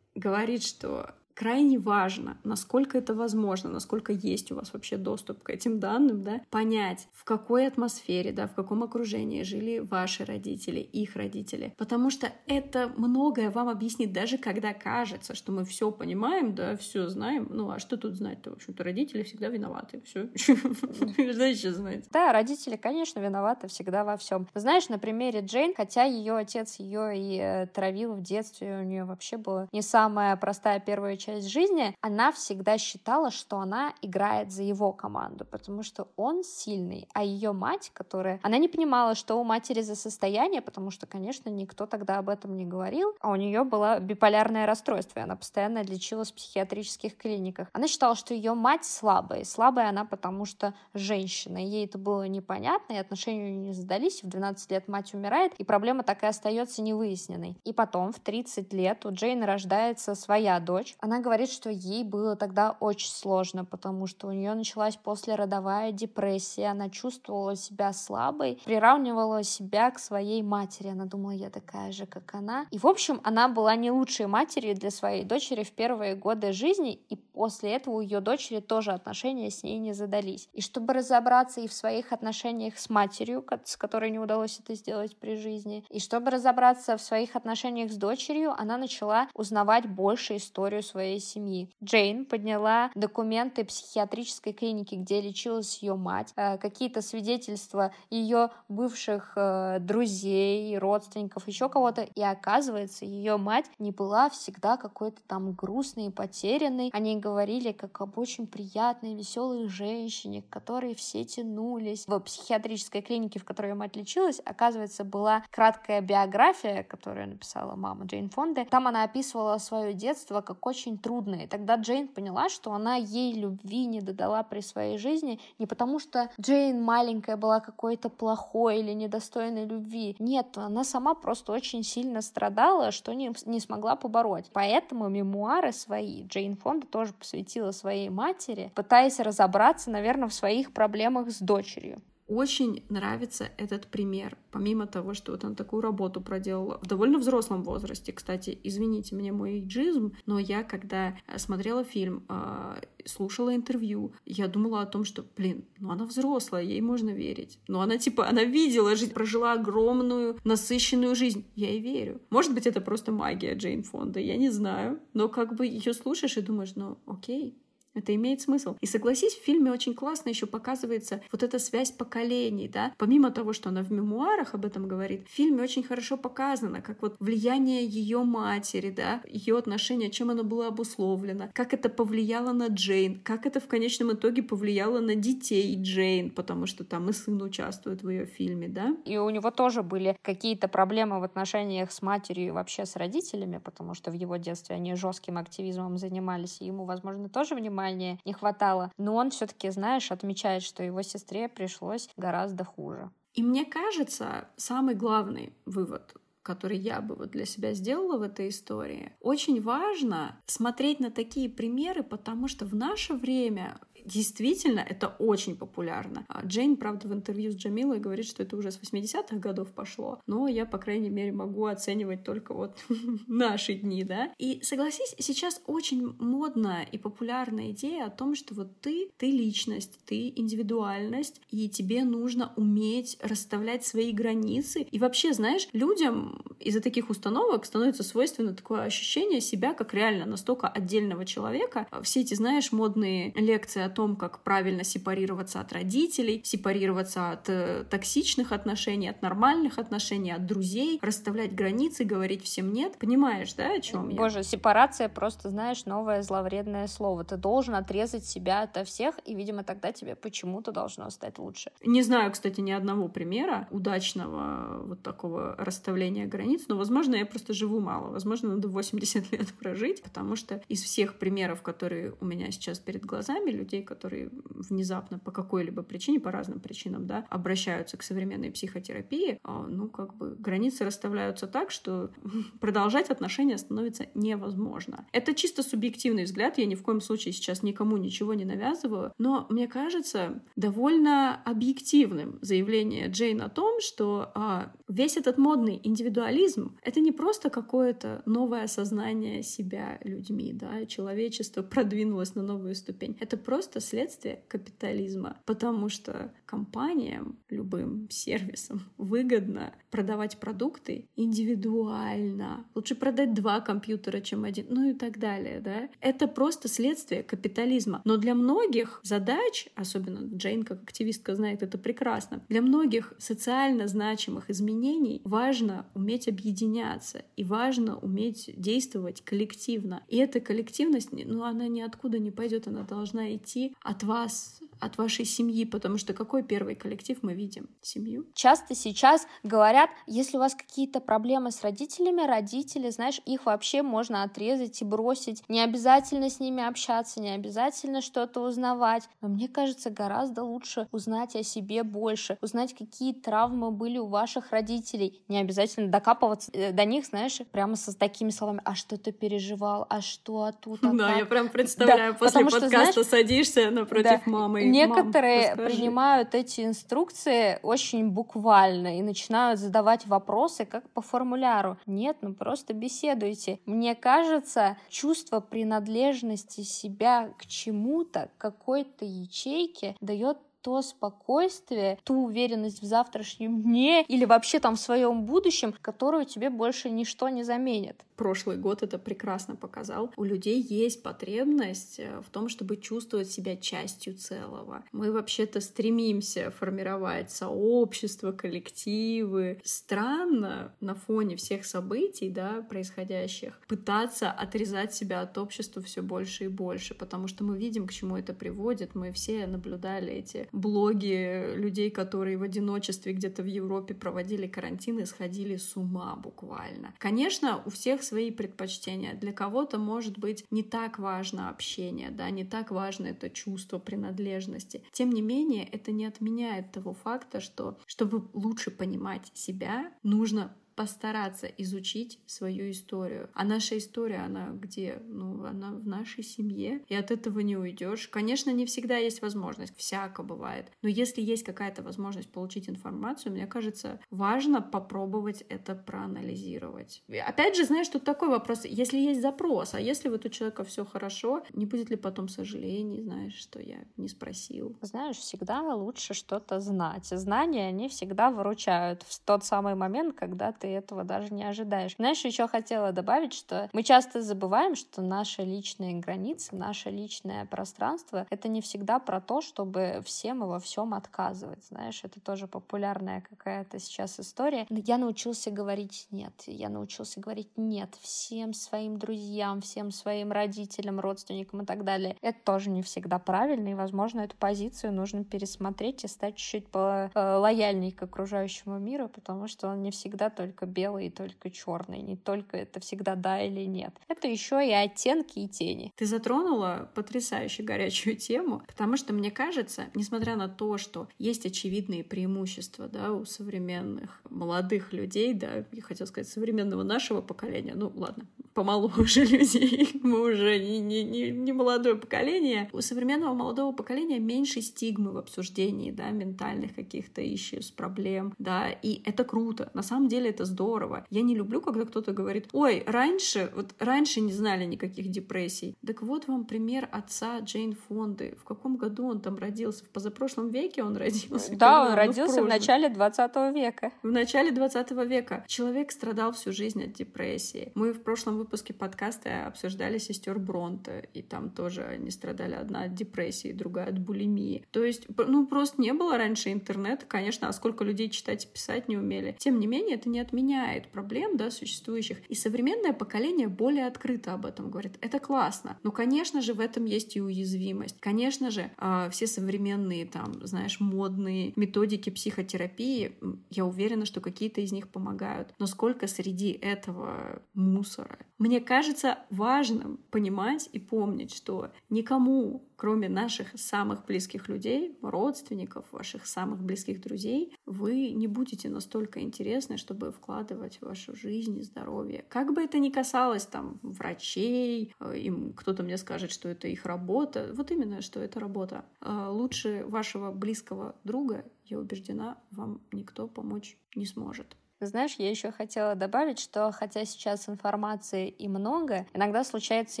говорит, 0.14 0.62
что 0.62 1.14
крайне 1.40 1.78
важно, 1.78 2.36
насколько 2.44 2.98
это 2.98 3.14
возможно, 3.14 3.70
насколько 3.70 4.12
есть 4.12 4.52
у 4.52 4.56
вас 4.56 4.74
вообще 4.74 4.98
доступ 4.98 5.42
к 5.42 5.48
этим 5.48 5.80
данным, 5.80 6.22
да, 6.22 6.42
понять, 6.50 7.08
в 7.14 7.24
какой 7.24 7.66
атмосфере, 7.66 8.30
да, 8.30 8.46
в 8.46 8.54
каком 8.54 8.82
окружении 8.82 9.42
жили 9.42 9.78
ваши 9.78 10.26
родители, 10.26 10.80
их 10.80 11.16
родители. 11.16 11.72
Потому 11.78 12.10
что 12.10 12.30
это 12.46 12.92
многое 12.94 13.50
вам 13.50 13.70
объяснит, 13.70 14.12
даже 14.12 14.36
когда 14.36 14.74
кажется, 14.74 15.34
что 15.34 15.50
мы 15.50 15.64
все 15.64 15.90
понимаем, 15.90 16.54
да, 16.54 16.76
все 16.76 17.08
знаем. 17.08 17.48
Ну, 17.48 17.70
а 17.70 17.78
что 17.78 17.96
тут 17.96 18.16
знать-то? 18.16 18.50
В 18.50 18.54
общем-то, 18.56 18.84
родители 18.84 19.22
всегда 19.22 19.48
виноваты. 19.48 20.02
Все. 20.04 20.28
Что 20.36 21.44
еще 21.46 21.72
знать? 21.72 22.04
Да, 22.10 22.34
родители, 22.34 22.76
конечно, 22.76 23.18
виноваты 23.18 23.66
всегда 23.68 24.04
во 24.04 24.18
всем. 24.18 24.46
Знаешь, 24.54 24.90
на 24.90 24.98
примере 24.98 25.40
Джейн, 25.40 25.72
хотя 25.74 26.04
ее 26.04 26.36
отец 26.36 26.78
ее 26.80 27.18
и 27.18 27.38
э, 27.38 27.66
травил 27.68 28.12
в 28.12 28.20
детстве, 28.20 28.80
у 28.80 28.84
нее 28.84 29.04
вообще 29.04 29.38
была 29.38 29.68
не 29.72 29.80
самая 29.80 30.36
простая 30.36 30.80
первая 30.80 31.16
часть 31.16 31.29
часть 31.30 31.48
жизни, 31.48 31.96
она 32.00 32.32
всегда 32.32 32.78
считала, 32.78 33.30
что 33.30 33.58
она 33.58 33.94
играет 34.02 34.50
за 34.50 34.62
его 34.62 34.92
команду, 34.92 35.44
потому 35.44 35.82
что 35.82 36.08
он 36.16 36.42
сильный, 36.42 37.08
а 37.14 37.22
ее 37.22 37.52
мать, 37.52 37.90
которая... 37.94 38.40
Она 38.42 38.58
не 38.58 38.68
понимала, 38.68 39.14
что 39.14 39.36
у 39.36 39.44
матери 39.44 39.80
за 39.82 39.94
состояние, 39.94 40.60
потому 40.60 40.90
что, 40.90 41.06
конечно, 41.06 41.48
никто 41.48 41.86
тогда 41.86 42.18
об 42.18 42.28
этом 42.28 42.56
не 42.56 42.64
говорил, 42.64 43.14
а 43.20 43.30
у 43.30 43.36
нее 43.36 43.64
было 43.64 44.00
биполярное 44.00 44.66
расстройство, 44.66 45.20
и 45.20 45.22
она 45.22 45.36
постоянно 45.36 45.82
лечилась 45.82 46.32
в 46.32 46.34
психиатрических 46.34 47.16
клиниках. 47.16 47.68
Она 47.72 47.86
считала, 47.86 48.14
что 48.14 48.34
ее 48.34 48.54
мать 48.54 48.84
слабая, 48.84 49.44
слабая 49.44 49.88
она 49.88 50.04
потому 50.04 50.44
что 50.44 50.74
женщина, 50.94 51.58
ей 51.58 51.86
это 51.86 51.98
было 51.98 52.26
непонятно, 52.26 52.94
и 52.94 52.96
отношения 52.96 53.54
не 53.54 53.72
задались, 53.72 54.22
в 54.22 54.28
12 54.28 54.70
лет 54.70 54.88
мать 54.88 55.14
умирает, 55.14 55.52
и 55.54 55.64
проблема 55.64 56.02
так 56.02 56.22
и 56.22 56.26
остается 56.26 56.82
невыясненной. 56.82 57.56
И 57.64 57.72
потом, 57.72 58.12
в 58.12 58.20
30 58.20 58.72
лет, 58.72 59.06
у 59.06 59.12
Джейн 59.12 59.44
рождается 59.44 60.14
своя 60.14 60.58
дочь, 60.60 60.96
она 60.98 61.09
говорит, 61.18 61.50
что 61.50 61.70
ей 61.70 62.04
было 62.04 62.36
тогда 62.36 62.76
очень 62.78 63.10
сложно, 63.10 63.64
потому 63.64 64.06
что 64.06 64.28
у 64.28 64.32
нее 64.32 64.54
началась 64.54 64.96
послеродовая 64.96 65.90
депрессия, 65.90 66.68
она 66.68 66.88
чувствовала 66.88 67.56
себя 67.56 67.92
слабой, 67.92 68.60
приравнивала 68.64 69.42
себя 69.42 69.90
к 69.90 69.98
своей 69.98 70.42
матери. 70.42 70.88
Она 70.88 71.06
думала, 71.06 71.32
я 71.32 71.50
такая 71.50 71.90
же, 71.90 72.06
как 72.06 72.34
она. 72.34 72.66
И, 72.70 72.78
в 72.78 72.86
общем, 72.86 73.20
она 73.24 73.48
была 73.48 73.74
не 73.76 73.90
лучшей 73.90 74.26
матерью 74.26 74.76
для 74.76 74.90
своей 74.90 75.24
дочери 75.24 75.64
в 75.64 75.72
первые 75.72 76.14
годы 76.14 76.52
жизни, 76.52 77.00
и 77.08 77.16
после 77.16 77.72
этого 77.72 77.96
у 77.96 78.00
ее 78.00 78.20
дочери 78.20 78.60
тоже 78.60 78.92
отношения 78.92 79.50
с 79.50 79.62
ней 79.62 79.78
не 79.78 79.94
задались. 79.94 80.48
И 80.52 80.60
чтобы 80.60 80.92
разобраться 80.92 81.60
и 81.60 81.68
в 81.68 81.72
своих 81.72 82.12
отношениях 82.12 82.78
с 82.78 82.90
матерью, 82.90 83.44
с 83.64 83.76
которой 83.76 84.10
не 84.10 84.18
удалось 84.18 84.60
это 84.60 84.74
сделать 84.74 85.16
при 85.16 85.36
жизни, 85.36 85.84
и 85.88 85.98
чтобы 85.98 86.30
разобраться 86.30 86.96
в 86.96 87.02
своих 87.02 87.36
отношениях 87.36 87.90
с 87.90 87.96
дочерью, 87.96 88.54
она 88.56 88.76
начала 88.76 89.28
узнавать 89.34 89.88
больше 89.88 90.36
историю 90.36 90.82
своей 90.82 90.99
своей 91.00 91.20
семьи. 91.20 91.70
Джейн 91.82 92.26
подняла 92.26 92.90
документы 92.94 93.64
психиатрической 93.64 94.52
клиники, 94.52 94.96
где 94.96 95.22
лечилась 95.22 95.78
ее 95.82 95.94
мать, 95.94 96.34
э, 96.36 96.58
какие-то 96.58 97.00
свидетельства 97.00 97.92
ее 98.10 98.50
бывших 98.68 99.32
э, 99.34 99.78
друзей, 99.80 100.76
родственников, 100.76 101.48
еще 101.48 101.70
кого-то, 101.70 102.02
и 102.02 102.20
оказывается, 102.20 103.06
ее 103.06 103.38
мать 103.38 103.64
не 103.78 103.92
была 103.92 104.28
всегда 104.28 104.76
какой-то 104.76 105.22
там 105.26 105.52
грустной 105.52 106.08
и 106.08 106.10
потерянной. 106.10 106.90
Они 106.92 107.16
говорили 107.16 107.72
как 107.72 107.98
об 108.02 108.18
очень 108.18 108.46
приятной, 108.46 109.14
веселой 109.14 109.68
женщине, 109.68 110.42
к 110.42 110.50
которой 110.50 110.94
все 110.94 111.24
тянулись. 111.24 112.04
В 112.06 112.20
психиатрической 112.20 113.00
клинике, 113.00 113.38
в 113.40 113.44
которой 113.44 113.68
ее 113.68 113.74
мать 113.74 113.96
лечилась, 113.96 114.42
оказывается, 114.44 115.04
была 115.04 115.44
краткая 115.50 116.02
биография, 116.02 116.82
которую 116.82 117.28
написала 117.28 117.74
мама 117.74 118.04
Джейн 118.04 118.28
Фонде. 118.28 118.66
Там 118.66 118.86
она 118.86 119.04
описывала 119.04 119.56
свое 119.56 119.94
детство 119.94 120.42
как 120.42 120.66
очень 120.66 120.89
трудно. 120.98 121.36
И 121.36 121.46
тогда 121.46 121.76
Джейн 121.76 122.08
поняла, 122.08 122.48
что 122.48 122.72
она 122.72 122.96
ей 122.96 123.34
любви 123.34 123.86
не 123.86 124.00
додала 124.00 124.42
при 124.42 124.60
своей 124.60 124.98
жизни 124.98 125.40
не 125.58 125.66
потому, 125.66 125.98
что 125.98 126.30
Джейн 126.40 126.82
маленькая 126.82 127.36
была 127.36 127.60
какой-то 127.60 128.08
плохой 128.08 128.80
или 128.80 128.92
недостойной 128.92 129.66
любви. 129.66 130.16
Нет, 130.18 130.56
она 130.56 130.84
сама 130.84 131.14
просто 131.14 131.52
очень 131.52 131.82
сильно 131.82 132.22
страдала, 132.22 132.90
что 132.90 133.12
не, 133.14 133.32
не 133.46 133.60
смогла 133.60 133.96
побороть. 133.96 134.50
Поэтому 134.52 135.08
мемуары 135.08 135.72
свои 135.72 136.24
Джейн 136.24 136.56
Фонда 136.56 136.86
тоже 136.86 137.12
посвятила 137.12 137.70
своей 137.70 138.08
матери, 138.08 138.72
пытаясь 138.74 139.20
разобраться, 139.20 139.90
наверное, 139.90 140.28
в 140.28 140.34
своих 140.34 140.72
проблемах 140.72 141.30
с 141.30 141.40
дочерью 141.40 142.00
очень 142.30 142.84
нравится 142.88 143.50
этот 143.56 143.88
пример. 143.88 144.38
Помимо 144.52 144.86
того, 144.86 145.14
что 145.14 145.32
вот 145.32 145.44
она 145.44 145.56
такую 145.56 145.82
работу 145.82 146.20
проделала 146.20 146.78
в 146.80 146.86
довольно 146.86 147.18
взрослом 147.18 147.64
возрасте. 147.64 148.12
Кстати, 148.12 148.56
извините 148.62 149.16
мне 149.16 149.32
мой 149.32 149.54
эйджизм, 149.54 150.14
но 150.26 150.38
я, 150.38 150.62
когда 150.62 151.16
э, 151.26 151.38
смотрела 151.38 151.82
фильм, 151.82 152.24
а, 152.28 152.78
слушала 153.04 153.54
интервью, 153.54 154.14
я 154.24 154.46
думала 154.46 154.82
о 154.82 154.86
том, 154.86 155.04
что, 155.04 155.24
блин, 155.36 155.64
ну 155.80 155.90
она 155.90 156.04
взрослая, 156.04 156.62
ей 156.62 156.80
можно 156.80 157.10
верить. 157.10 157.58
Но 157.66 157.80
она 157.80 157.98
типа, 157.98 158.28
она 158.28 158.44
видела 158.44 158.94
жизнь, 158.94 159.12
прожила 159.12 159.54
огромную, 159.54 160.38
насыщенную 160.44 161.16
жизнь. 161.16 161.44
Я 161.56 161.70
ей 161.70 161.80
верю. 161.80 162.20
Может 162.30 162.54
быть, 162.54 162.66
это 162.66 162.80
просто 162.80 163.10
магия 163.10 163.54
Джейн 163.54 163.82
Фонда, 163.82 164.20
я 164.20 164.36
не 164.36 164.50
знаю. 164.50 165.00
Но 165.14 165.28
как 165.28 165.56
бы 165.56 165.66
ее 165.66 165.92
слушаешь 165.92 166.36
и 166.36 166.42
думаешь, 166.42 166.76
ну 166.76 166.98
окей, 167.06 167.58
это 167.94 168.14
имеет 168.14 168.40
смысл. 168.40 168.76
И 168.80 168.86
согласись, 168.86 169.34
в 169.34 169.42
фильме 169.42 169.70
очень 169.72 169.94
классно 169.94 170.28
еще 170.28 170.46
показывается 170.46 171.22
вот 171.32 171.42
эта 171.42 171.58
связь 171.58 171.90
поколений, 171.90 172.68
да. 172.68 172.92
Помимо 172.98 173.30
того, 173.30 173.52
что 173.52 173.68
она 173.68 173.82
в 173.82 173.90
мемуарах 173.90 174.54
об 174.54 174.64
этом 174.64 174.86
говорит, 174.86 175.26
в 175.26 175.30
фильме 175.30 175.62
очень 175.62 175.82
хорошо 175.82 176.16
показано, 176.16 176.82
как 176.82 177.02
вот 177.02 177.16
влияние 177.18 177.84
ее 177.84 178.22
матери, 178.22 178.90
да, 178.90 179.22
ее 179.28 179.58
отношение, 179.58 180.10
чем 180.10 180.30
оно 180.30 180.44
было 180.44 180.68
обусловлено, 180.68 181.50
как 181.52 181.74
это 181.74 181.88
повлияло 181.88 182.52
на 182.52 182.68
Джейн, 182.68 183.20
как 183.20 183.46
это 183.46 183.58
в 183.60 183.66
конечном 183.66 184.12
итоге 184.12 184.42
повлияло 184.42 185.00
на 185.00 185.16
детей 185.16 185.76
Джейн, 185.80 186.30
потому 186.30 186.66
что 186.66 186.84
там 186.84 187.08
и 187.08 187.12
сын 187.12 187.42
участвует 187.42 188.02
в 188.02 188.08
ее 188.08 188.24
фильме, 188.24 188.68
да. 188.68 188.96
И 189.04 189.16
у 189.18 189.28
него 189.30 189.50
тоже 189.50 189.82
были 189.82 190.16
какие-то 190.22 190.68
проблемы 190.68 191.18
в 191.18 191.24
отношениях 191.24 191.90
с 191.90 192.02
матерью 192.02 192.48
и 192.48 192.50
вообще 192.50 192.86
с 192.86 192.94
родителями, 192.94 193.58
потому 193.58 193.94
что 193.94 194.10
в 194.10 194.14
его 194.14 194.36
детстве 194.36 194.76
они 194.76 194.94
жестким 194.94 195.38
активизмом 195.38 195.98
занимались, 195.98 196.60
и 196.60 196.66
ему, 196.66 196.84
возможно, 196.84 197.28
тоже 197.28 197.54
внимание 197.54 197.79
внимания 197.80 198.18
не 198.24 198.32
хватало. 198.32 198.92
Но 198.98 199.14
он 199.14 199.30
все-таки, 199.30 199.70
знаешь, 199.70 200.10
отмечает, 200.10 200.62
что 200.62 200.82
его 200.82 201.02
сестре 201.02 201.48
пришлось 201.48 202.08
гораздо 202.16 202.64
хуже. 202.64 203.10
И 203.34 203.42
мне 203.42 203.64
кажется, 203.64 204.48
самый 204.56 204.94
главный 204.94 205.52
вывод 205.66 206.14
который 206.42 206.78
я 206.78 207.00
бы 207.02 207.14
вот 207.14 207.30
для 207.30 207.44
себя 207.44 207.74
сделала 207.74 208.16
в 208.16 208.22
этой 208.22 208.48
истории. 208.48 209.12
Очень 209.20 209.60
важно 209.60 210.40
смотреть 210.46 210.98
на 210.98 211.10
такие 211.10 211.50
примеры, 211.50 212.02
потому 212.02 212.48
что 212.48 212.64
в 212.64 212.74
наше 212.74 213.14
время 213.14 213.78
действительно 214.04 214.80
это 214.80 215.08
очень 215.18 215.56
популярно. 215.56 216.24
А 216.28 216.44
Джейн, 216.44 216.76
правда, 216.76 217.08
в 217.08 217.12
интервью 217.12 217.52
с 217.52 217.56
Джамилой 217.56 217.98
говорит, 217.98 218.26
что 218.26 218.42
это 218.42 218.56
уже 218.56 218.70
с 218.70 218.80
80-х 218.80 219.36
годов 219.36 219.72
пошло, 219.72 220.20
но 220.26 220.48
я, 220.48 220.66
по 220.66 220.78
крайней 220.78 221.10
мере, 221.10 221.32
могу 221.32 221.66
оценивать 221.66 222.24
только 222.24 222.54
вот 222.54 222.78
наши 223.26 223.74
дни, 223.74 224.04
да. 224.04 224.32
И 224.38 224.60
согласись, 224.62 225.14
сейчас 225.18 225.60
очень 225.66 226.14
модная 226.18 226.82
и 226.82 226.98
популярная 226.98 227.70
идея 227.70 228.06
о 228.06 228.10
том, 228.10 228.34
что 228.34 228.54
вот 228.54 228.80
ты, 228.80 229.10
ты 229.16 229.26
личность, 229.26 229.98
ты 230.06 230.32
индивидуальность, 230.34 231.40
и 231.50 231.68
тебе 231.68 232.04
нужно 232.04 232.52
уметь 232.56 233.18
расставлять 233.22 233.84
свои 233.84 234.12
границы. 234.12 234.82
И 234.82 234.98
вообще, 234.98 235.32
знаешь, 235.32 235.68
людям 235.72 236.42
из-за 236.58 236.80
таких 236.80 237.10
установок 237.10 237.64
становится 237.64 238.02
свойственно 238.02 238.54
такое 238.54 238.82
ощущение 238.82 239.40
себя 239.40 239.74
как 239.74 239.94
реально 239.94 240.26
настолько 240.26 240.68
отдельного 240.68 241.24
человека. 241.26 241.86
Все 242.02 242.20
эти, 242.20 242.34
знаешь, 242.34 242.72
модные 242.72 243.32
лекции 243.34 243.82
о 243.82 243.89
том, 243.90 244.16
как 244.16 244.42
правильно 244.42 244.84
сепарироваться 244.84 245.60
от 245.60 245.72
родителей, 245.72 246.40
сепарироваться 246.44 247.32
от 247.32 247.48
э, 247.48 247.84
токсичных 247.88 248.52
отношений, 248.52 249.08
от 249.08 249.22
нормальных 249.22 249.78
отношений, 249.78 250.32
от 250.32 250.46
друзей, 250.46 250.98
расставлять 251.02 251.54
границы, 251.54 252.04
говорить 252.04 252.44
всем 252.44 252.72
нет. 252.72 252.98
Понимаешь, 252.98 253.52
да, 253.54 253.74
о 253.74 253.80
чем 253.80 254.08
я? 254.08 254.16
Боже, 254.16 254.42
сепарация 254.42 255.08
просто, 255.08 255.50
знаешь, 255.50 255.84
новое 255.84 256.22
зловредное 256.22 256.86
слово. 256.86 257.24
Ты 257.24 257.36
должен 257.36 257.74
отрезать 257.74 258.24
себя 258.24 258.62
ото 258.62 258.84
всех, 258.84 259.16
и, 259.24 259.34
видимо, 259.34 259.64
тогда 259.64 259.92
тебе 259.92 260.16
почему-то 260.16 260.72
должно 260.72 261.10
стать 261.10 261.38
лучше. 261.38 261.70
Не 261.84 262.02
знаю, 262.02 262.32
кстати, 262.32 262.60
ни 262.60 262.70
одного 262.70 263.08
примера 263.08 263.68
удачного 263.70 264.82
вот 264.84 265.02
такого 265.02 265.54
расставления 265.58 266.26
границ, 266.26 266.64
но, 266.68 266.76
возможно, 266.76 267.16
я 267.16 267.26
просто 267.26 267.52
живу 267.52 267.80
мало. 267.80 268.10
Возможно, 268.10 268.54
надо 268.54 268.68
80 268.68 269.32
лет 269.32 269.52
прожить, 269.54 270.02
потому 270.02 270.36
что 270.36 270.62
из 270.68 270.82
всех 270.82 271.18
примеров, 271.18 271.62
которые 271.62 272.14
у 272.20 272.24
меня 272.24 272.50
сейчас 272.50 272.78
перед 272.78 273.04
глазами, 273.04 273.50
людей, 273.50 273.79
которые 273.82 274.30
внезапно 274.44 275.18
по 275.18 275.30
какой-либо 275.30 275.82
причине, 275.82 276.20
по 276.20 276.30
разным 276.30 276.60
причинам, 276.60 277.06
да, 277.06 277.26
обращаются 277.30 277.96
к 277.96 278.02
современной 278.02 278.50
психотерапии, 278.50 279.38
а, 279.42 279.66
ну, 279.66 279.88
как 279.88 280.14
бы 280.14 280.34
границы 280.38 280.84
расставляются 280.84 281.46
так, 281.46 281.70
что 281.70 282.10
продолжать 282.60 283.10
отношения 283.10 283.58
становится 283.58 284.06
невозможно. 284.14 285.06
Это 285.12 285.34
чисто 285.34 285.62
субъективный 285.62 286.24
взгляд, 286.24 286.58
я 286.58 286.66
ни 286.66 286.74
в 286.74 286.82
коем 286.82 287.00
случае 287.00 287.32
сейчас 287.32 287.62
никому 287.62 287.96
ничего 287.96 288.34
не 288.34 288.44
навязываю, 288.44 289.12
но 289.18 289.46
мне 289.50 289.68
кажется 289.68 290.42
довольно 290.56 291.40
объективным 291.44 292.38
заявление 292.42 293.08
Джейн 293.08 293.42
о 293.42 293.48
том, 293.48 293.80
что 293.80 294.30
а, 294.34 294.72
весь 294.90 295.16
этот 295.16 295.38
модный 295.38 295.80
индивидуализм— 295.82 296.76
это 296.82 297.00
не 297.00 297.12
просто 297.12 297.50
какое-то 297.50 298.22
новое 298.26 298.64
осознание 298.64 299.42
себя 299.42 299.98
людьми, 300.04 300.52
да, 300.52 300.84
человечество 300.86 301.62
продвинулось 301.62 302.34
на 302.34 302.42
новую 302.42 302.74
ступень. 302.74 303.16
Это 303.20 303.36
просто 303.36 303.80
следствие 303.80 304.42
капитализма, 304.48 305.38
потому 305.46 305.88
что 305.88 306.32
компаниям, 306.50 307.38
любым 307.48 308.08
сервисам 308.10 308.82
выгодно 308.98 309.72
продавать 309.90 310.38
продукты 310.38 311.08
индивидуально. 311.14 312.66
Лучше 312.74 312.96
продать 312.96 313.34
два 313.34 313.60
компьютера, 313.60 314.20
чем 314.20 314.42
один, 314.42 314.66
ну 314.68 314.90
и 314.90 314.94
так 314.94 315.18
далее, 315.18 315.60
да. 315.60 315.88
Это 316.00 316.26
просто 316.26 316.68
следствие 316.68 317.22
капитализма. 317.22 318.02
Но 318.04 318.16
для 318.16 318.34
многих 318.34 319.00
задач, 319.04 319.68
особенно 319.76 320.34
Джейн 320.34 320.64
как 320.64 320.82
активистка 320.82 321.36
знает 321.36 321.62
это 321.62 321.78
прекрасно, 321.78 322.42
для 322.48 322.62
многих 322.62 323.14
социально 323.18 323.86
значимых 323.86 324.50
изменений 324.50 325.20
важно 325.24 325.86
уметь 325.94 326.26
объединяться 326.26 327.22
и 327.36 327.44
важно 327.44 327.96
уметь 327.98 328.50
действовать 328.56 329.22
коллективно. 329.22 330.02
И 330.08 330.16
эта 330.16 330.40
коллективность, 330.40 331.10
ну, 331.12 331.44
она 331.44 331.68
ниоткуда 331.68 332.18
не 332.18 332.32
пойдет, 332.32 332.66
она 332.66 332.82
должна 332.82 333.34
идти 333.36 333.74
от 333.82 334.02
вас, 334.02 334.60
от 334.80 334.98
вашей 334.98 335.24
семьи, 335.24 335.64
потому 335.64 335.98
что 335.98 336.12
какой 336.12 336.42
первый 336.42 336.74
коллектив 336.74 337.18
мы 337.22 337.34
видим? 337.34 337.68
Семью. 337.82 338.26
Часто 338.34 338.74
сейчас 338.74 339.26
говорят, 339.42 339.90
если 340.06 340.36
у 340.36 340.40
вас 340.40 340.54
какие-то 340.54 341.00
проблемы 341.00 341.50
с 341.50 341.62
родителями, 341.62 342.26
родители, 342.26 342.90
знаешь, 342.90 343.20
их 343.26 343.46
вообще 343.46 343.82
можно 343.82 344.22
отрезать 344.22 344.80
и 344.82 344.84
бросить. 344.84 345.42
Не 345.48 345.62
обязательно 345.62 346.30
с 346.30 346.40
ними 346.40 346.66
общаться, 346.66 347.20
не 347.20 347.30
обязательно 347.30 348.00
что-то 348.00 348.40
узнавать. 348.40 349.08
Но 349.20 349.28
мне 349.28 349.48
кажется, 349.48 349.90
гораздо 349.90 350.42
лучше 350.42 350.88
узнать 350.92 351.36
о 351.36 351.42
себе 351.42 351.82
больше, 351.82 352.38
узнать, 352.40 352.74
какие 352.74 353.12
травмы 353.12 353.70
были 353.70 353.98
у 353.98 354.06
ваших 354.06 354.50
родителей. 354.50 355.22
Не 355.28 355.38
обязательно 355.38 355.88
докапываться 355.88 356.50
э, 356.52 356.72
до 356.72 356.84
них, 356.84 357.06
знаешь, 357.06 357.40
прямо 357.52 357.76
со 357.76 357.96
такими 357.96 358.30
словами, 358.30 358.60
а 358.64 358.74
что 358.74 358.96
ты 358.96 359.12
переживал, 359.12 359.86
а 359.88 360.00
что, 360.00 360.44
а 360.44 360.52
тут, 360.52 360.84
а 360.84 360.92
Да, 360.92 361.08
как? 361.08 361.18
я 361.18 361.26
прям 361.26 361.48
представляю, 361.48 362.12
да, 362.12 362.18
после 362.18 362.44
подкаста 362.44 362.92
что, 362.92 363.02
знаешь, 363.02 363.06
садишься 363.06 363.70
напротив 363.70 364.22
да, 364.24 364.30
мамы 364.30 364.69
Некоторые 364.70 365.54
Мам, 365.54 365.66
принимают 365.66 366.34
эти 366.34 366.64
инструкции 366.64 367.58
очень 367.62 368.10
буквально 368.10 368.98
и 368.98 369.02
начинают 369.02 369.60
задавать 369.60 370.06
вопросы 370.06 370.64
как 370.64 370.88
по 370.90 371.02
формуляру. 371.02 371.78
Нет, 371.86 372.18
ну 372.20 372.34
просто 372.34 372.72
беседуйте. 372.72 373.60
Мне 373.66 373.94
кажется, 373.94 374.76
чувство 374.88 375.40
принадлежности 375.40 376.62
себя 376.62 377.30
к 377.38 377.46
чему-то, 377.46 378.30
какой-то 378.38 379.04
ячейке 379.04 379.96
дает 380.00 380.38
то 380.62 380.82
спокойствие, 380.82 381.98
ту 382.04 382.26
уверенность 382.26 382.82
в 382.82 382.84
завтрашнем 382.84 383.62
дне 383.62 384.04
или 384.04 384.24
вообще 384.24 384.60
там 384.60 384.76
в 384.76 384.80
своем 384.80 385.24
будущем, 385.24 385.74
которую 385.80 386.26
тебе 386.26 386.50
больше 386.50 386.90
ничто 386.90 387.28
не 387.28 387.42
заменит. 387.42 388.04
Прошлый 388.16 388.58
год 388.58 388.82
это 388.82 388.98
прекрасно 388.98 389.56
показал. 389.56 390.12
У 390.16 390.24
людей 390.24 390.60
есть 390.60 391.02
потребность 391.02 391.98
э, 391.98 392.20
в 392.20 392.28
том, 392.28 392.50
чтобы 392.50 392.76
чувствовать 392.76 393.30
себя 393.30 393.56
частью 393.56 394.14
целого. 394.14 394.84
Мы 394.92 395.10
вообще-то 395.10 395.62
стремимся 395.62 396.50
формировать 396.50 397.30
сообщество, 397.30 398.32
коллективы. 398.32 399.58
Странно 399.64 400.74
на 400.80 400.94
фоне 400.94 401.36
всех 401.36 401.64
событий, 401.64 402.28
да, 402.28 402.62
происходящих, 402.68 403.58
пытаться 403.66 404.30
отрезать 404.30 404.92
себя 404.92 405.22
от 405.22 405.38
общества 405.38 405.80
все 405.80 406.02
больше 406.02 406.44
и 406.44 406.48
больше, 406.48 406.94
потому 406.94 407.26
что 407.26 407.42
мы 407.42 407.56
видим, 407.56 407.86
к 407.86 407.92
чему 407.92 408.18
это 408.18 408.34
приводит. 408.34 408.94
Мы 408.94 409.12
все 409.12 409.46
наблюдали 409.46 410.12
эти 410.12 410.49
блоги 410.52 411.54
людей, 411.56 411.90
которые 411.90 412.36
в 412.36 412.42
одиночестве 412.42 413.12
где-то 413.12 413.42
в 413.42 413.46
Европе 413.46 413.94
проводили 413.94 414.46
карантин 414.46 414.98
и 414.98 415.04
сходили 415.04 415.56
с 415.56 415.76
ума 415.76 416.16
буквально. 416.16 416.94
Конечно, 416.98 417.62
у 417.64 417.70
всех 417.70 418.02
свои 418.02 418.30
предпочтения. 418.30 419.14
Для 419.14 419.32
кого-то, 419.32 419.78
может 419.78 420.18
быть, 420.18 420.44
не 420.50 420.62
так 420.62 420.98
важно 420.98 421.50
общение, 421.50 422.10
да, 422.10 422.30
не 422.30 422.44
так 422.44 422.70
важно 422.70 423.06
это 423.06 423.30
чувство 423.30 423.78
принадлежности. 423.78 424.82
Тем 424.92 425.10
не 425.10 425.22
менее, 425.22 425.64
это 425.64 425.92
не 425.92 426.06
отменяет 426.06 426.72
того 426.72 426.94
факта, 426.94 427.40
что 427.40 427.78
чтобы 427.86 428.28
лучше 428.32 428.70
понимать 428.70 429.30
себя, 429.34 429.92
нужно 430.02 430.54
постараться 430.80 431.46
изучить 431.58 432.18
свою 432.24 432.70
историю. 432.70 433.28
А 433.34 433.44
наша 433.44 433.76
история, 433.76 434.20
она 434.24 434.48
где? 434.48 435.02
Ну, 435.04 435.44
она 435.44 435.72
в 435.72 435.86
нашей 435.86 436.24
семье, 436.24 436.82
и 436.88 436.94
от 436.94 437.10
этого 437.10 437.40
не 437.40 437.54
уйдешь. 437.54 438.08
Конечно, 438.08 438.48
не 438.48 438.64
всегда 438.64 438.96
есть 438.96 439.20
возможность, 439.20 439.76
всяко 439.76 440.22
бывает. 440.22 440.72
Но 440.80 440.88
если 440.88 441.20
есть 441.20 441.44
какая-то 441.44 441.82
возможность 441.82 442.32
получить 442.32 442.70
информацию, 442.70 443.32
мне 443.32 443.46
кажется, 443.46 444.00
важно 444.10 444.62
попробовать 444.62 445.42
это 445.50 445.74
проанализировать. 445.74 447.02
И 447.08 447.18
опять 447.18 447.56
же, 447.56 447.66
знаешь, 447.66 447.88
тут 447.88 448.04
такой 448.04 448.30
вопрос. 448.30 448.64
Если 448.64 448.96
есть 448.96 449.20
запрос, 449.20 449.74
а 449.74 449.80
если 449.80 450.08
вот 450.08 450.24
у 450.24 450.30
человека 450.30 450.64
все 450.64 450.86
хорошо, 450.86 451.42
не 451.52 451.66
будет 451.66 451.90
ли 451.90 451.96
потом 451.96 452.28
сожалений, 452.28 453.02
знаешь, 453.02 453.34
что 453.34 453.60
я 453.60 453.84
не 453.98 454.08
спросил? 454.08 454.78
Знаешь, 454.80 455.18
всегда 455.18 455.60
лучше 455.74 456.14
что-то 456.14 456.58
знать. 456.58 457.04
Знания, 457.04 457.68
они 457.68 457.90
всегда 457.90 458.30
выручают 458.30 459.02
в 459.02 459.20
тот 459.26 459.44
самый 459.44 459.74
момент, 459.74 460.16
когда 460.16 460.52
ты 460.52 460.69
этого 460.72 461.04
даже 461.04 461.32
не 461.32 461.44
ожидаешь. 461.44 461.96
Знаешь, 461.96 462.24
еще 462.24 462.48
хотела 462.48 462.92
добавить, 462.92 463.32
что 463.32 463.68
мы 463.72 463.82
часто 463.82 464.22
забываем, 464.22 464.74
что 464.74 465.02
наши 465.02 465.42
личные 465.42 465.98
границы, 466.00 466.54
наше 466.54 466.90
личное 466.90 467.46
пространство— 467.46 468.26
это 468.30 468.48
не 468.48 468.60
всегда 468.60 468.98
про 468.98 469.20
то, 469.20 469.40
чтобы 469.40 470.02
всем 470.04 470.44
и 470.44 470.46
во 470.46 470.60
всем 470.60 470.94
отказывать. 470.94 471.64
Знаешь, 471.66 472.00
это 472.04 472.20
тоже 472.20 472.46
популярная 472.46 473.22
какая-то 473.22 473.78
сейчас 473.78 474.20
история. 474.20 474.66
Я 474.68 474.98
научился 474.98 475.50
говорить 475.50 476.06
«нет». 476.10 476.32
Я 476.46 476.68
научился 476.68 477.20
говорить 477.20 477.50
«нет» 477.56 477.96
всем 478.00 478.52
своим 478.52 478.98
друзьям, 478.98 479.60
всем 479.60 479.90
своим 479.90 480.32
родителям, 480.32 481.00
родственникам 481.00 481.62
и 481.62 481.64
так 481.66 481.84
далее. 481.84 482.16
Это 482.20 482.38
тоже 482.44 482.70
не 482.70 482.82
всегда 482.82 483.18
правильно, 483.18 483.68
и, 483.68 483.74
возможно, 483.74 484.20
эту 484.20 484.36
позицию 484.36 484.92
нужно 484.92 485.24
пересмотреть 485.24 486.04
и 486.04 486.08
стать 486.08 486.36
чуть-чуть 486.36 486.66
лояльней 487.14 487.92
к 487.92 488.02
окружающему 488.02 488.78
миру, 488.78 489.08
потому 489.08 489.48
что 489.48 489.68
он 489.68 489.82
не 489.82 489.90
всегда 489.90 490.30
только 490.30 490.59
только 490.60 490.66
белый 490.66 491.06
и 491.06 491.10
только 491.10 491.50
черный, 491.50 492.02
не 492.02 492.16
только 492.16 492.56
это 492.56 492.80
всегда 492.80 493.14
да 493.14 493.42
или 493.42 493.66
нет. 493.66 493.94
Это 494.08 494.28
еще 494.28 494.66
и 494.66 494.72
оттенки 494.72 495.38
и 495.40 495.48
тени. 495.48 495.92
Ты 495.96 496.06
затронула 496.06 496.90
потрясающе 496.94 497.62
горячую 497.62 498.16
тему, 498.16 498.62
потому 498.66 498.96
что 498.96 499.12
мне 499.12 499.30
кажется, 499.30 499.86
несмотря 499.94 500.36
на 500.36 500.48
то, 500.48 500.78
что 500.78 501.08
есть 501.18 501.46
очевидные 501.46 502.04
преимущества 502.04 502.88
да, 502.88 503.12
у 503.12 503.24
современных 503.24 504.20
молодых 504.28 504.92
людей, 504.92 505.34
да, 505.34 505.64
я 505.72 505.82
хотела 505.82 506.06
сказать 506.06 506.28
современного 506.28 506.82
нашего 506.82 507.22
поколения, 507.22 507.72
ну 507.74 507.92
ладно, 507.94 508.24
помоложе 508.54 509.24
людей, 509.24 509.88
мы 510.02 510.20
уже 510.20 510.58
не, 510.58 510.80
не, 510.80 511.02
не, 511.02 511.30
не 511.30 511.52
молодое 511.52 511.94
поколение. 511.94 512.68
У 512.72 512.80
современного 512.80 513.34
молодого 513.34 513.72
поколения 513.72 514.18
меньше 514.18 514.60
стигмы 514.60 515.12
в 515.12 515.16
обсуждении, 515.16 515.90
да, 515.90 516.10
ментальных 516.10 516.74
каких-то 516.74 517.22
issues, 517.22 517.72
проблем, 517.74 518.34
да, 518.38 518.70
и 518.70 519.02
это 519.04 519.24
круто. 519.24 519.70
На 519.74 519.82
самом 519.82 520.08
деле 520.08 520.30
это 520.30 520.39
здорово. 520.44 521.06
Я 521.10 521.22
не 521.22 521.34
люблю, 521.34 521.60
когда 521.60 521.84
кто-то 521.84 522.12
говорит, 522.12 522.48
ой, 522.52 522.82
раньше, 522.86 523.50
вот 523.54 523.74
раньше 523.78 524.20
не 524.20 524.32
знали 524.32 524.64
никаких 524.64 525.08
депрессий. 525.08 525.76
Так 525.86 526.02
вот 526.02 526.28
вам 526.28 526.44
пример 526.44 526.88
отца 526.92 527.40
Джейн 527.40 527.76
Фонды. 527.88 528.36
В 528.40 528.44
каком 528.44 528.76
году 528.76 529.06
он 529.06 529.20
там 529.20 529.36
родился? 529.36 529.84
В 529.84 529.88
позапрошлом 529.88 530.50
веке 530.50 530.82
он 530.82 530.96
родился? 530.96 531.56
Да, 531.56 531.82
он 531.82 531.90
ну, 531.90 531.96
родился 531.96 532.42
в, 532.42 532.44
в 532.44 532.48
начале 532.48 532.88
20 532.88 533.36
века. 533.54 533.92
В 534.02 534.10
начале 534.10 534.50
20 534.50 534.90
века. 535.06 535.44
Человек 535.46 535.92
страдал 535.92 536.32
всю 536.32 536.52
жизнь 536.52 536.82
от 536.84 536.92
депрессии. 536.92 537.72
Мы 537.74 537.92
в 537.92 538.02
прошлом 538.02 538.38
выпуске 538.38 538.72
подкаста 538.72 539.46
обсуждали 539.46 539.98
сестер 539.98 540.38
Бронта, 540.38 540.98
и 540.98 541.22
там 541.22 541.50
тоже 541.50 541.84
они 541.84 542.10
страдали 542.10 542.54
одна 542.54 542.84
от 542.84 542.94
депрессии, 542.94 543.52
другая 543.52 543.88
от 543.88 543.98
булимии. 543.98 544.64
То 544.70 544.84
есть, 544.84 545.06
ну, 545.16 545.46
просто 545.46 545.80
не 545.80 545.92
было 545.92 546.16
раньше 546.16 546.52
интернета, 546.52 547.06
конечно, 547.06 547.48
а 547.48 547.52
сколько 547.52 547.84
людей 547.84 548.08
читать 548.10 548.44
и 548.44 548.48
писать 548.48 548.88
не 548.88 548.96
умели. 548.96 549.36
Тем 549.38 549.58
не 549.58 549.66
менее, 549.66 549.96
это 549.96 550.08
не 550.08 550.20
отменяет 550.30 550.88
проблем, 550.88 551.36
да, 551.36 551.50
существующих. 551.50 552.18
И 552.28 552.34
современное 552.34 552.92
поколение 552.92 553.48
более 553.48 553.86
открыто 553.86 554.32
об 554.32 554.46
этом 554.46 554.70
говорит. 554.70 554.96
Это 555.00 555.18
классно. 555.18 555.76
Но, 555.82 555.90
конечно 555.90 556.40
же, 556.40 556.54
в 556.54 556.60
этом 556.60 556.84
есть 556.84 557.16
и 557.16 557.20
уязвимость. 557.20 557.96
Конечно 558.00 558.50
же, 558.50 558.70
а, 558.78 559.10
все 559.10 559.26
современные, 559.26 560.06
там, 560.06 560.46
знаешь, 560.46 560.78
модные 560.80 561.52
методики 561.56 562.10
психотерапии, 562.10 563.12
я 563.50 563.64
уверена, 563.64 564.06
что 564.06 564.20
какие-то 564.20 564.60
из 564.60 564.72
них 564.72 564.88
помогают. 564.88 565.54
Но 565.58 565.66
сколько 565.66 566.06
среди 566.06 566.52
этого 566.52 567.42
мусора? 567.54 568.18
Мне 568.40 568.62
кажется 568.62 569.18
важным 569.28 569.98
понимать 570.10 570.70
и 570.72 570.78
помнить, 570.78 571.34
что 571.34 571.70
никому 571.90 572.66
кроме 572.80 573.10
наших 573.10 573.60
самых 573.60 574.06
близких 574.06 574.48
людей, 574.48 574.96
родственников, 575.02 575.92
ваших 575.92 576.26
самых 576.26 576.62
близких 576.62 577.02
друзей, 577.02 577.54
вы 577.66 578.12
не 578.12 578.26
будете 578.26 578.70
настолько 578.70 579.20
интересны, 579.20 579.76
чтобы 579.76 580.10
вкладывать 580.10 580.78
в 580.78 580.86
вашу 580.86 581.14
жизнь 581.14 581.58
и 581.58 581.62
здоровье. 581.62 582.24
Как 582.30 582.54
бы 582.54 582.62
это 582.62 582.78
ни 582.78 582.88
касалось 582.88 583.44
там 583.44 583.78
врачей, 583.82 584.94
э, 584.98 585.18
им 585.18 585.52
кто-то 585.52 585.82
мне 585.82 585.98
скажет, 585.98 586.30
что 586.30 586.48
это 586.48 586.68
их 586.68 586.86
работа. 586.86 587.50
Вот 587.54 587.70
именно, 587.70 588.00
что 588.00 588.18
это 588.18 588.40
работа. 588.40 588.86
Э, 589.02 589.26
лучше 589.28 589.84
вашего 589.86 590.32
близкого 590.32 590.96
друга, 591.04 591.44
я 591.66 591.78
убеждена, 591.78 592.38
вам 592.50 592.80
никто 592.92 593.28
помочь 593.28 593.76
не 593.94 594.06
сможет. 594.06 594.56
Знаешь, 594.82 595.16
я 595.18 595.28
еще 595.28 595.52
хотела 595.52 595.94
добавить, 595.94 596.38
что 596.38 596.72
хотя 596.72 597.04
сейчас 597.04 597.50
информации 597.50 598.28
и 598.30 598.48
много, 598.48 599.06
иногда 599.12 599.44
случается 599.44 600.00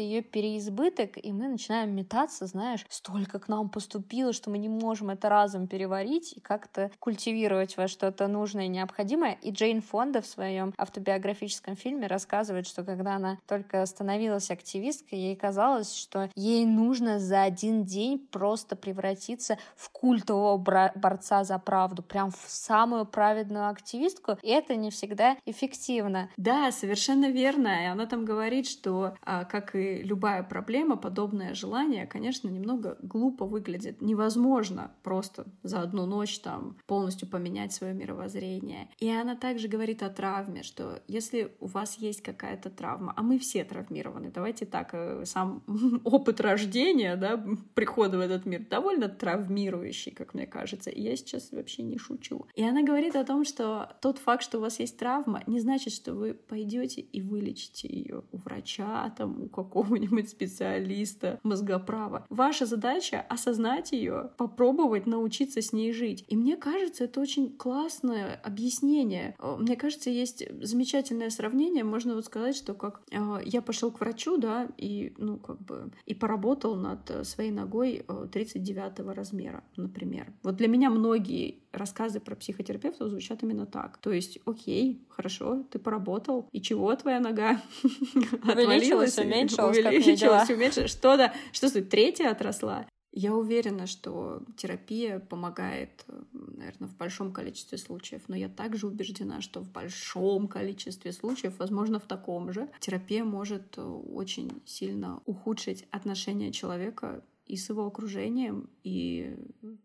ее 0.00 0.22
переизбыток, 0.22 1.22
и 1.22 1.32
мы 1.32 1.48
начинаем 1.48 1.94
метаться, 1.94 2.46
знаешь, 2.46 2.86
столько 2.88 3.38
к 3.38 3.48
нам 3.48 3.68
поступило, 3.68 4.32
что 4.32 4.48
мы 4.48 4.56
не 4.56 4.70
можем 4.70 5.10
это 5.10 5.28
разом 5.28 5.66
переварить 5.66 6.32
и 6.32 6.40
как-то 6.40 6.90
культивировать 6.98 7.76
во 7.76 7.88
что-то 7.88 8.26
нужное 8.26 8.64
и 8.64 8.68
необходимое. 8.68 9.34
И 9.42 9.50
Джейн 9.50 9.82
Фонда 9.82 10.22
в 10.22 10.26
своем 10.26 10.72
автобиографическом 10.78 11.76
фильме 11.76 12.06
рассказывает, 12.06 12.66
что 12.66 12.82
когда 12.82 13.16
она 13.16 13.38
только 13.46 13.84
становилась 13.84 14.50
активисткой, 14.50 15.18
ей 15.18 15.36
казалось, 15.36 15.94
что 15.94 16.30
ей 16.34 16.64
нужно 16.64 17.18
за 17.18 17.42
один 17.42 17.84
день 17.84 18.18
просто 18.18 18.76
превратиться 18.76 19.58
в 19.76 19.90
культового 19.90 20.56
борца 20.56 21.44
за 21.44 21.58
правду, 21.58 22.02
прям 22.02 22.30
в 22.30 22.44
самую 22.46 23.04
праведную 23.04 23.68
активистку. 23.68 24.38
И 24.40 24.48
это 24.48 24.69
это 24.70 24.76
не 24.76 24.90
всегда 24.90 25.36
эффективно. 25.46 26.30
Да, 26.36 26.70
совершенно 26.70 27.30
верно. 27.30 27.82
И 27.82 27.86
она 27.86 28.06
там 28.06 28.24
говорит, 28.24 28.68
что, 28.68 29.16
а, 29.22 29.44
как 29.44 29.74
и 29.74 30.02
любая 30.02 30.44
проблема, 30.44 30.96
подобное 30.96 31.54
желание, 31.54 32.06
конечно, 32.06 32.48
немного 32.48 32.96
глупо 33.02 33.46
выглядит. 33.46 34.00
Невозможно 34.00 34.92
просто 35.02 35.46
за 35.64 35.80
одну 35.80 36.06
ночь 36.06 36.38
там 36.38 36.76
полностью 36.86 37.28
поменять 37.28 37.72
свое 37.72 37.94
мировоззрение. 37.94 38.88
И 38.98 39.10
она 39.10 39.34
также 39.34 39.66
говорит 39.66 40.04
о 40.04 40.10
травме, 40.10 40.62
что 40.62 41.02
если 41.08 41.52
у 41.58 41.66
вас 41.66 41.96
есть 41.98 42.22
какая-то 42.22 42.70
травма, 42.70 43.12
а 43.16 43.22
мы 43.22 43.38
все 43.38 43.64
травмированы, 43.64 44.30
давайте 44.30 44.66
так, 44.66 44.90
э, 44.92 45.24
сам 45.24 45.64
опыт 46.04 46.40
рождения, 46.40 47.16
да, 47.16 47.42
прихода 47.74 48.18
в 48.18 48.20
этот 48.20 48.46
мир 48.46 48.64
довольно 48.70 49.08
травмирующий, 49.08 50.12
как 50.12 50.34
мне 50.34 50.46
кажется. 50.46 50.90
И 50.90 51.02
я 51.02 51.16
сейчас 51.16 51.50
вообще 51.50 51.82
не 51.82 51.98
шучу. 51.98 52.46
И 52.54 52.62
она 52.62 52.82
говорит 52.82 53.16
о 53.16 53.24
том, 53.24 53.44
что 53.44 53.96
тот 54.00 54.18
факт, 54.18 54.44
что 54.44 54.59
у 54.60 54.62
вас 54.62 54.78
есть 54.78 54.98
травма, 54.98 55.42
не 55.46 55.58
значит, 55.58 55.92
что 55.92 56.14
вы 56.14 56.34
пойдете 56.34 57.00
и 57.00 57.22
вылечите 57.22 57.88
ее 57.88 58.22
у 58.30 58.36
врача, 58.36 59.12
там, 59.16 59.42
у 59.44 59.48
какого-нибудь 59.48 60.28
специалиста 60.28 61.40
мозгоправа. 61.42 62.26
Ваша 62.28 62.66
задача 62.66 63.22
осознать 63.22 63.92
ее, 63.92 64.30
попробовать 64.36 65.06
научиться 65.06 65.62
с 65.62 65.72
ней 65.72 65.92
жить. 65.92 66.24
И 66.28 66.36
мне 66.36 66.56
кажется, 66.56 67.04
это 67.04 67.20
очень 67.20 67.56
классное 67.56 68.38
объяснение. 68.44 69.34
Э, 69.38 69.56
мне 69.58 69.76
кажется, 69.76 70.10
есть 70.10 70.44
замечательное 70.62 71.30
сравнение. 71.30 71.82
Можно 71.82 72.14
вот 72.14 72.26
сказать, 72.26 72.54
что 72.54 72.74
как 72.74 73.00
э, 73.10 73.40
я 73.44 73.62
пошел 73.62 73.90
к 73.90 74.00
врачу, 74.00 74.36
да, 74.36 74.68
и, 74.76 75.14
ну, 75.16 75.38
как 75.38 75.60
бы, 75.62 75.90
и 76.04 76.14
поработал 76.14 76.76
над 76.76 77.10
э, 77.10 77.24
своей 77.24 77.50
ногой 77.50 78.04
39 78.32 79.16
размера, 79.16 79.64
например. 79.76 80.32
Вот 80.42 80.56
для 80.56 80.68
меня 80.68 80.90
многие 80.90 81.60
рассказы 81.72 82.20
про 82.20 82.34
психотерапевтов 82.34 83.08
звучат 83.08 83.42
именно 83.42 83.66
так. 83.66 83.98
То 83.98 84.10
есть, 84.10 84.38
окей, 84.50 85.06
хорошо, 85.08 85.64
ты 85.70 85.78
поработал, 85.78 86.48
и 86.52 86.60
чего 86.60 86.94
твоя 86.96 87.20
нога 87.20 87.60
Увеличилась, 87.82 89.18
уменьшилась, 89.18 89.78
увеличилась, 89.78 90.50
уменьшилась, 90.50 90.90
что-то, 90.90 91.32
что 91.52 91.82
третья 91.82 92.30
отросла. 92.30 92.86
Я 93.12 93.34
уверена, 93.34 93.88
что 93.88 94.42
терапия 94.56 95.18
помогает, 95.18 96.04
наверное, 96.32 96.88
в 96.88 96.96
большом 96.96 97.32
количестве 97.32 97.76
случаев, 97.76 98.22
но 98.28 98.36
я 98.36 98.48
также 98.48 98.86
убеждена, 98.86 99.40
что 99.40 99.60
в 99.60 99.70
большом 99.70 100.46
количестве 100.46 101.12
случаев, 101.12 101.58
возможно, 101.58 101.98
в 101.98 102.04
таком 102.04 102.52
же, 102.52 102.68
терапия 102.78 103.24
может 103.24 103.76
очень 103.78 104.62
сильно 104.64 105.20
ухудшить 105.26 105.86
отношения 105.90 106.52
человека 106.52 107.24
и 107.50 107.56
с 107.56 107.68
его 107.68 107.84
окружением, 107.84 108.70
и 108.84 109.36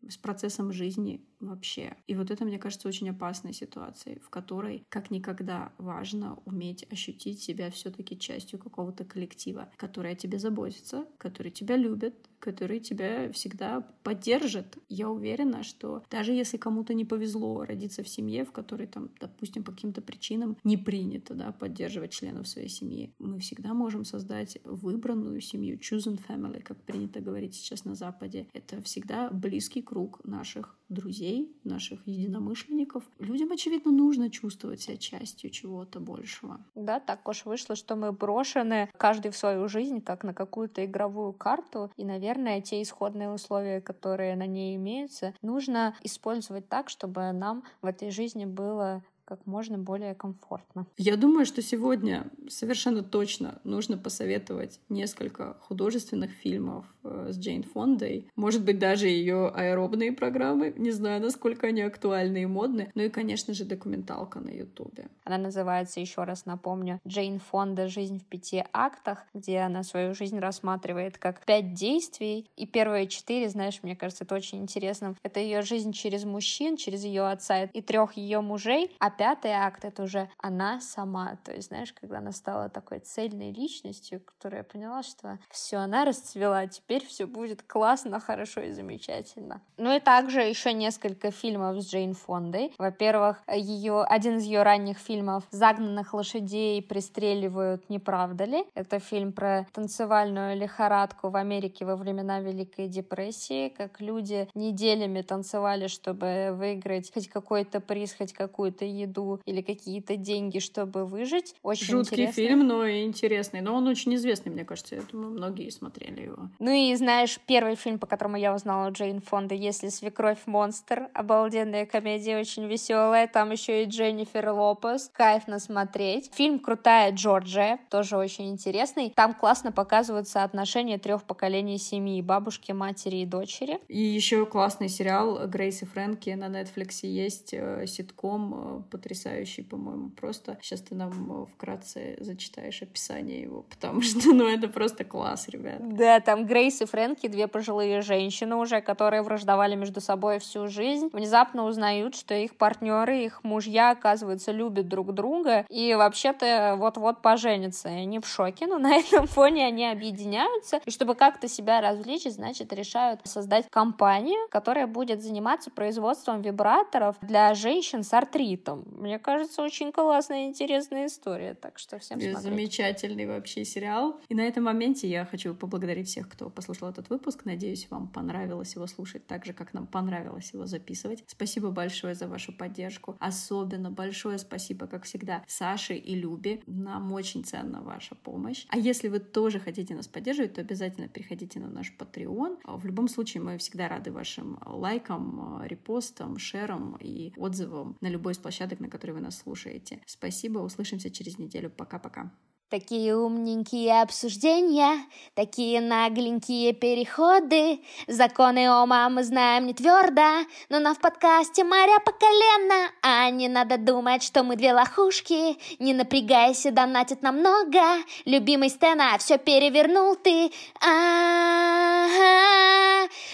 с 0.08 0.18
процессом 0.18 0.72
жизни 0.72 1.26
вообще. 1.40 1.98
И 2.06 2.14
вот 2.14 2.30
это, 2.30 2.46
мне 2.46 2.60
кажется, 2.60 2.88
очень 2.88 3.10
опасной 3.10 3.54
ситуацией, 3.54 4.20
в 4.20 4.30
которой 4.30 4.86
как 4.90 5.10
никогда 5.10 5.74
важно 5.80 6.38
уметь 6.46 6.86
ощутить 6.92 7.42
себя 7.42 7.72
все 7.72 7.90
таки 7.90 8.20
частью 8.20 8.60
какого-то 8.60 9.04
коллектива, 9.04 9.72
который 9.78 10.12
о 10.12 10.16
тебе 10.16 10.38
заботится, 10.38 11.08
который 11.18 11.52
тебя 11.52 11.76
любит, 11.76 12.30
который 12.46 12.80
тебя 12.80 13.32
всегда 13.32 13.82
поддержит. 14.04 14.78
Я 14.88 15.10
уверена, 15.10 15.64
что 15.64 16.04
даже 16.12 16.32
если 16.32 16.58
кому-то 16.58 16.94
не 16.94 17.04
повезло 17.04 17.66
родиться 17.66 18.04
в 18.04 18.08
семье, 18.08 18.46
в 18.46 18.52
которой 18.52 18.86
там, 18.86 19.10
допустим, 19.20 19.64
по 19.64 19.72
каким-то 19.72 20.02
причинам 20.02 20.56
не 20.64 20.78
принято 20.78 21.34
да, 21.34 21.52
поддерживать 21.52 22.12
членов 22.12 22.48
своей 22.48 22.70
семьи, 22.70 23.16
мы 23.18 23.40
всегда 23.40 23.74
можем 23.74 24.06
создать 24.06 24.60
выбранную 24.64 25.42
семью, 25.42 25.80
chosen 25.80 26.20
family, 26.28 26.62
как 26.62 26.78
принято 26.84 27.20
говорить 27.20 27.56
сейчас 27.56 27.84
на 27.84 27.96
Западе. 27.96 28.48
Это 28.54 28.80
всегда 28.84 29.32
близкий 29.32 29.82
круг 29.82 30.24
наших 30.24 30.78
друзей, 30.90 31.56
наших 31.64 32.06
единомышленников. 32.08 33.04
Людям, 33.20 33.52
очевидно, 33.52 33.92
нужно 33.92 34.30
чувствовать 34.30 34.82
себя 34.82 34.98
частью 34.98 35.50
чего-то 35.50 36.00
большего. 36.00 36.60
Да, 36.76 37.00
так 37.00 37.28
уж 37.28 37.46
вышло, 37.46 37.76
что 37.76 37.96
мы 37.96 38.12
брошены 38.12 38.90
каждый 38.98 39.32
в 39.32 39.38
свою 39.38 39.68
жизнь, 39.68 40.02
как 40.02 40.24
на 40.24 40.34
какую-то 40.34 40.86
игровую 40.86 41.34
карту, 41.34 41.92
и, 41.98 42.06
наверное, 42.06 42.62
те 42.62 42.82
исходные 42.82 43.30
условия, 43.30 43.82
которые 43.82 44.36
на 44.36 44.46
ней 44.46 44.76
имеются, 44.76 45.34
нужно 45.42 45.96
использовать 46.04 46.68
так, 46.70 46.90
чтобы 46.90 47.32
нам 47.32 47.64
в 47.82 47.86
этой 47.86 48.12
жизни 48.12 48.46
было 48.46 49.04
как 49.26 49.46
можно 49.48 49.78
более 49.78 50.14
комфортно. 50.14 50.86
Я 50.98 51.18
думаю, 51.18 51.46
что 51.46 51.62
сегодня 51.62 52.30
совершенно 52.48 53.04
точно 53.04 53.60
нужно 53.64 53.98
посоветовать 53.98 54.80
несколько 54.88 55.56
художественных 55.62 56.32
фильмов 56.32 56.86
с 57.06 57.38
Джейн 57.38 57.64
Фондой. 57.64 58.28
Может 58.36 58.64
быть, 58.64 58.80
даже 58.80 59.08
ее 59.08 59.50
аэробные 59.50 60.12
программы. 60.12 60.74
Не 60.78 60.92
знаю, 60.92 61.22
насколько 61.22 61.68
они 61.68 61.82
актуальны 61.82 62.44
и 62.44 62.46
модны. 62.46 62.92
Ну 62.96 63.04
и, 63.04 63.10
конечно 63.10 63.54
же, 63.54 63.66
документалка 63.66 64.40
на 64.40 64.50
Ютубе. 64.50 65.08
Она 65.24 65.38
называется, 65.38 66.00
еще 66.00 66.24
раз 66.24 66.46
напомню, 66.46 67.00
Джейн 67.08 67.40
Фонда 67.40 67.88
«Жизнь 67.88 68.20
в 68.20 68.26
пяти 68.26 68.64
актах», 68.74 69.26
где 69.34 69.60
она 69.60 69.84
свою 69.84 70.14
жизнь 70.14 70.40
рассматривает 70.40 71.18
как 71.18 71.44
пять 71.46 71.74
действий. 71.74 72.50
И 72.56 72.66
первые 72.66 73.08
четыре, 73.08 73.50
знаешь, 73.50 73.80
мне 73.84 73.96
кажется, 73.96 74.24
это 74.24 74.36
очень 74.36 74.60
интересно. 74.60 75.16
Это 75.24 75.40
ее 75.40 75.62
жизнь 75.62 75.92
через 75.92 76.24
мужчин, 76.24 76.78
через 76.78 77.04
ее 77.04 77.28
отца 77.28 77.64
и 77.64 77.82
трех 77.82 78.14
ее 78.14 78.42
мужей. 78.42 78.96
А 79.00 79.10
пятый 79.10 79.52
акт— 79.52 79.84
это 79.86 80.04
уже 80.04 80.30
она 80.38 80.80
сама. 80.80 81.38
То 81.44 81.54
есть, 81.54 81.70
знаешь, 81.70 81.94
когда 81.94 82.20
она 82.20 82.32
стала 82.32 82.70
такой 82.70 83.00
цельной 83.00 83.52
личностью, 83.52 84.22
которая 84.22 84.64
поняла, 84.64 85.04
что 85.04 85.40
все, 85.50 85.78
она 85.78 86.06
расцвела, 86.06 86.68
теперь 86.68 86.95
все 87.04 87.26
будет 87.26 87.64
классно, 87.64 88.20
хорошо 88.20 88.62
и 88.62 88.72
замечательно. 88.72 89.62
Ну 89.78 89.96
и 89.96 90.00
также 90.00 90.42
еще 90.42 90.74
несколько 90.74 91.32
фильмов 91.32 91.82
с 91.82 91.88
Джейн 91.92 92.14
Фондой. 92.14 92.74
Во-первых, 92.78 93.42
ее, 93.52 94.04
один 94.04 94.38
из 94.38 94.44
ее 94.44 94.64
ранних 94.64 94.98
фильмов 94.98 95.44
«Загнанных 95.52 96.14
лошадей 96.14 96.82
пристреливают, 96.82 97.90
не 97.90 98.00
правда 98.00 98.46
ли?» 98.46 98.64
Это 98.74 99.00
фильм 99.00 99.34
про 99.34 99.68
танцевальную 99.74 100.58
лихорадку 100.58 101.30
в 101.30 101.36
Америке 101.36 101.86
во 101.86 101.96
времена 101.96 102.40
Великой 102.40 102.88
депрессии, 102.88 103.70
как 103.70 104.00
люди 104.02 104.48
неделями 104.54 105.22
танцевали, 105.22 105.88
чтобы 105.88 106.52
выиграть 106.54 107.12
хоть 107.14 107.28
какой-то 107.28 107.80
приз, 107.80 108.16
хоть 108.18 108.34
какую-то 108.34 108.86
еду 108.86 109.40
или 109.46 109.62
какие-то 109.62 110.16
деньги, 110.16 110.60
чтобы 110.60 111.06
выжить. 111.06 111.56
Очень 111.64 111.88
Жуткий 111.88 112.24
интересно. 112.24 112.34
фильм, 112.34 112.68
но 112.68 112.86
и 112.86 113.04
интересный. 113.04 113.62
Но 113.62 113.76
он 113.76 113.88
очень 113.88 114.16
известный, 114.16 114.52
мне 114.52 114.66
кажется. 114.66 114.96
Я 114.96 115.02
думаю, 115.02 115.32
многие 115.32 115.70
смотрели 115.70 116.22
его. 116.24 116.50
Ну 116.60 116.72
и 116.72 116.85
знаешь, 116.94 117.40
первый 117.48 117.76
фильм, 117.76 117.98
по 117.98 118.06
которому 118.06 118.38
я 118.38 118.54
узнала 118.54 118.90
Джейн 118.90 119.22
Фонда, 119.22 119.56
«Если 119.56 119.90
свекровь 119.90 120.40
монстр», 120.46 121.08
обалденная 121.14 121.86
комедия, 121.86 122.38
очень 122.38 122.68
веселая. 122.68 123.28
Там 123.28 123.52
еще 123.52 123.84
и 123.84 123.88
Дженнифер 123.88 124.50
Лопес. 124.50 125.10
Кайф 125.14 125.48
на 125.48 125.60
смотреть. 125.60 126.30
Фильм 126.36 126.60
«Крутая 126.60 127.12
Джорджия», 127.14 127.80
тоже 127.90 128.18
очень 128.18 128.50
интересный. 128.50 129.12
Там 129.16 129.34
классно 129.34 129.72
показываются 129.72 130.44
отношения 130.44 130.98
трех 130.98 131.24
поколений 131.24 131.78
семьи, 131.78 132.22
бабушки, 132.22 132.74
матери 132.74 133.18
и 133.18 133.26
дочери. 133.26 133.80
И 133.88 134.00
еще 134.00 134.46
классный 134.46 134.90
сериал 134.90 135.48
«Грейс 135.48 135.82
и 135.82 135.86
Фрэнки» 135.86 136.30
на 136.32 136.46
Netflix 136.46 137.00
есть. 137.02 137.54
э, 137.54 137.86
Ситком 137.88 138.54
э, 138.54 138.82
потрясающий, 138.92 139.64
по-моему. 139.64 140.10
Просто 140.10 140.58
сейчас 140.62 140.82
ты 140.82 140.96
нам 140.96 141.44
э, 141.44 141.46
вкратце 141.46 142.18
зачитаешь 142.20 142.82
описание 142.82 143.42
его, 143.42 143.62
потому 143.70 144.02
что, 144.02 144.34
ну, 144.34 144.48
это 144.48 144.68
просто 144.68 145.04
класс, 145.04 145.48
ребят. 145.48 145.96
Да, 145.96 146.20
там 146.20 146.46
Грейс 146.46 146.75
и 146.82 146.86
Фрэнки, 146.86 147.28
две 147.28 147.48
пожилые 147.48 148.02
женщины 148.02 148.56
уже, 148.56 148.82
которые 148.82 149.22
враждовали 149.22 149.76
между 149.76 150.02
собой 150.02 150.40
всю 150.40 150.68
жизнь, 150.68 151.10
внезапно 151.14 151.66
узнают, 151.66 152.16
что 152.16 152.34
их 152.34 152.56
партнеры, 152.56 153.24
их 153.24 153.44
мужья, 153.44 153.92
оказывается, 153.92 154.52
любят 154.52 154.88
друг 154.88 155.14
друга 155.14 155.66
и 155.70 155.94
вообще-то 155.96 156.76
вот-вот 156.78 157.22
поженятся. 157.22 157.90
И 157.90 157.94
они 157.94 158.20
в 158.20 158.28
шоке, 158.28 158.68
но 158.68 158.78
на 158.80 158.96
этом 158.96 159.28
фоне 159.28 159.68
они 159.68 159.88
объединяются, 159.88 160.82
и 160.86 160.92
чтобы 160.92 161.16
как-то 161.16 161.48
себя 161.48 161.82
развлечь, 161.82 162.26
значит, 162.26 162.74
решают 162.74 163.22
создать 163.24 163.68
компанию, 163.70 164.48
которая 164.50 164.88
будет 164.88 165.22
заниматься 165.22 165.70
производством 165.72 166.42
вибраторов 166.42 167.16
для 167.22 167.54
женщин 167.54 168.04
с 168.04 168.14
артритом. 168.14 168.84
Мне 168.98 169.20
кажется, 169.20 169.62
очень 169.62 169.92
классная 169.92 170.46
и 170.46 170.48
интересная 170.48 171.08
история, 171.08 171.54
так 171.54 171.80
что 171.80 172.00
всем 172.00 172.20
смотреть. 172.20 172.44
Замечательный 172.44 173.26
вообще 173.26 173.66
сериал. 173.66 174.20
И 174.30 174.36
на 174.36 174.42
этом 174.42 174.64
моменте 174.64 175.08
я 175.08 175.26
хочу 175.26 175.54
поблагодарить 175.54 176.08
всех, 176.08 176.30
кто 176.30 176.50
послушал 176.66 176.90
этот 176.90 177.10
выпуск. 177.10 177.46
Надеюсь, 177.46 177.88
вам 177.92 178.08
понравилось 178.08 178.76
его 178.76 178.88
слушать 178.88 179.28
так 179.28 179.46
же, 179.46 179.54
как 179.54 179.74
нам 179.74 179.86
понравилось 179.86 180.52
его 180.54 180.66
записывать. 180.66 181.24
Спасибо 181.28 181.70
большое 181.70 182.16
за 182.16 182.28
вашу 182.28 182.52
поддержку. 182.52 183.16
Особенно 183.20 183.92
большое 183.92 184.40
спасибо, 184.40 184.88
как 184.88 185.04
всегда, 185.04 185.44
Саше 185.48 185.96
и 185.96 186.16
Любе. 186.16 186.62
Нам 186.66 187.12
очень 187.12 187.44
ценна 187.44 187.82
ваша 187.82 188.16
помощь. 188.16 188.66
А 188.70 188.78
если 188.80 189.10
вы 189.10 189.20
тоже 189.20 189.60
хотите 189.60 189.94
нас 189.94 190.08
поддерживать, 190.08 190.54
то 190.54 190.62
обязательно 190.62 191.08
переходите 191.08 191.60
на 191.60 191.68
наш 191.68 191.94
Patreon. 192.00 192.58
В 192.66 192.86
любом 192.86 193.08
случае, 193.08 193.44
мы 193.44 193.58
всегда 193.60 193.88
рады 193.88 194.12
вашим 194.12 194.58
лайкам, 194.66 195.62
репостам, 195.66 196.40
шерам 196.40 196.98
и 197.00 197.32
отзывам 197.38 197.96
на 198.02 198.08
любой 198.08 198.34
из 198.34 198.40
площадок, 198.40 198.80
на 198.80 198.90
которой 198.90 199.12
вы 199.12 199.22
нас 199.22 199.38
слушаете. 199.38 200.02
Спасибо, 200.08 200.60
услышимся 200.60 201.12
через 201.12 201.38
неделю. 201.38 201.70
Пока-пока. 201.70 202.32
Такие 202.76 203.16
умненькие 203.16 204.02
обсуждения, 204.02 205.06
такие 205.34 205.80
нагленькие 205.80 206.74
переходы. 206.74 207.80
Законы 208.06 208.70
Ома 208.70 209.08
мы 209.08 209.24
знаем 209.24 209.66
не 209.66 209.74
твердо, 209.74 210.44
но 210.68 210.80
на 210.80 210.94
в 210.94 211.00
подкасте 211.00 211.64
моря 211.64 212.02
по 212.04 212.12
колено. 212.12 212.92
А 213.02 213.30
не 213.30 213.48
надо 213.48 213.78
думать, 213.78 214.24
что 214.24 214.44
мы 214.44 214.58
две 214.58 214.74
лохушки. 214.74 215.58
Не 215.82 215.94
напрягайся, 215.94 216.72
донатит 216.72 217.22
намного. 217.22 217.80
Любимый 218.26 218.68
Стена, 218.68 219.18
все 219.20 219.38
перевернул 219.38 220.18
ты. 220.18 220.52
А-а-а. 220.82 222.36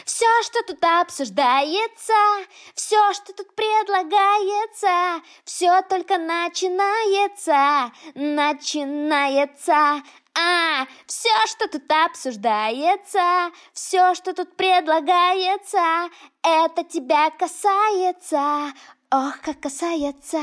Все, 0.06 0.26
что 0.44 0.64
тут 0.64 0.84
обсуждается, 0.84 2.14
все, 2.76 3.14
что 3.14 3.34
тут 3.34 3.54
предлагается, 3.56 5.24
все 5.46 5.82
только 5.84 6.18
начинается, 6.18 7.92
начинается. 8.16 10.02
А, 10.34 10.88
все, 11.08 11.30
что 11.48 11.68
тут 11.68 11.92
обсуждается, 11.92 13.52
все, 13.74 14.16
что 14.16 14.34
тут 14.34 14.56
предлагается, 14.56 16.10
это 16.42 16.84
тебя 16.84 17.30
касается. 17.32 18.74
Ох, 19.12 19.42
как 19.42 19.60
касается. 19.60 20.40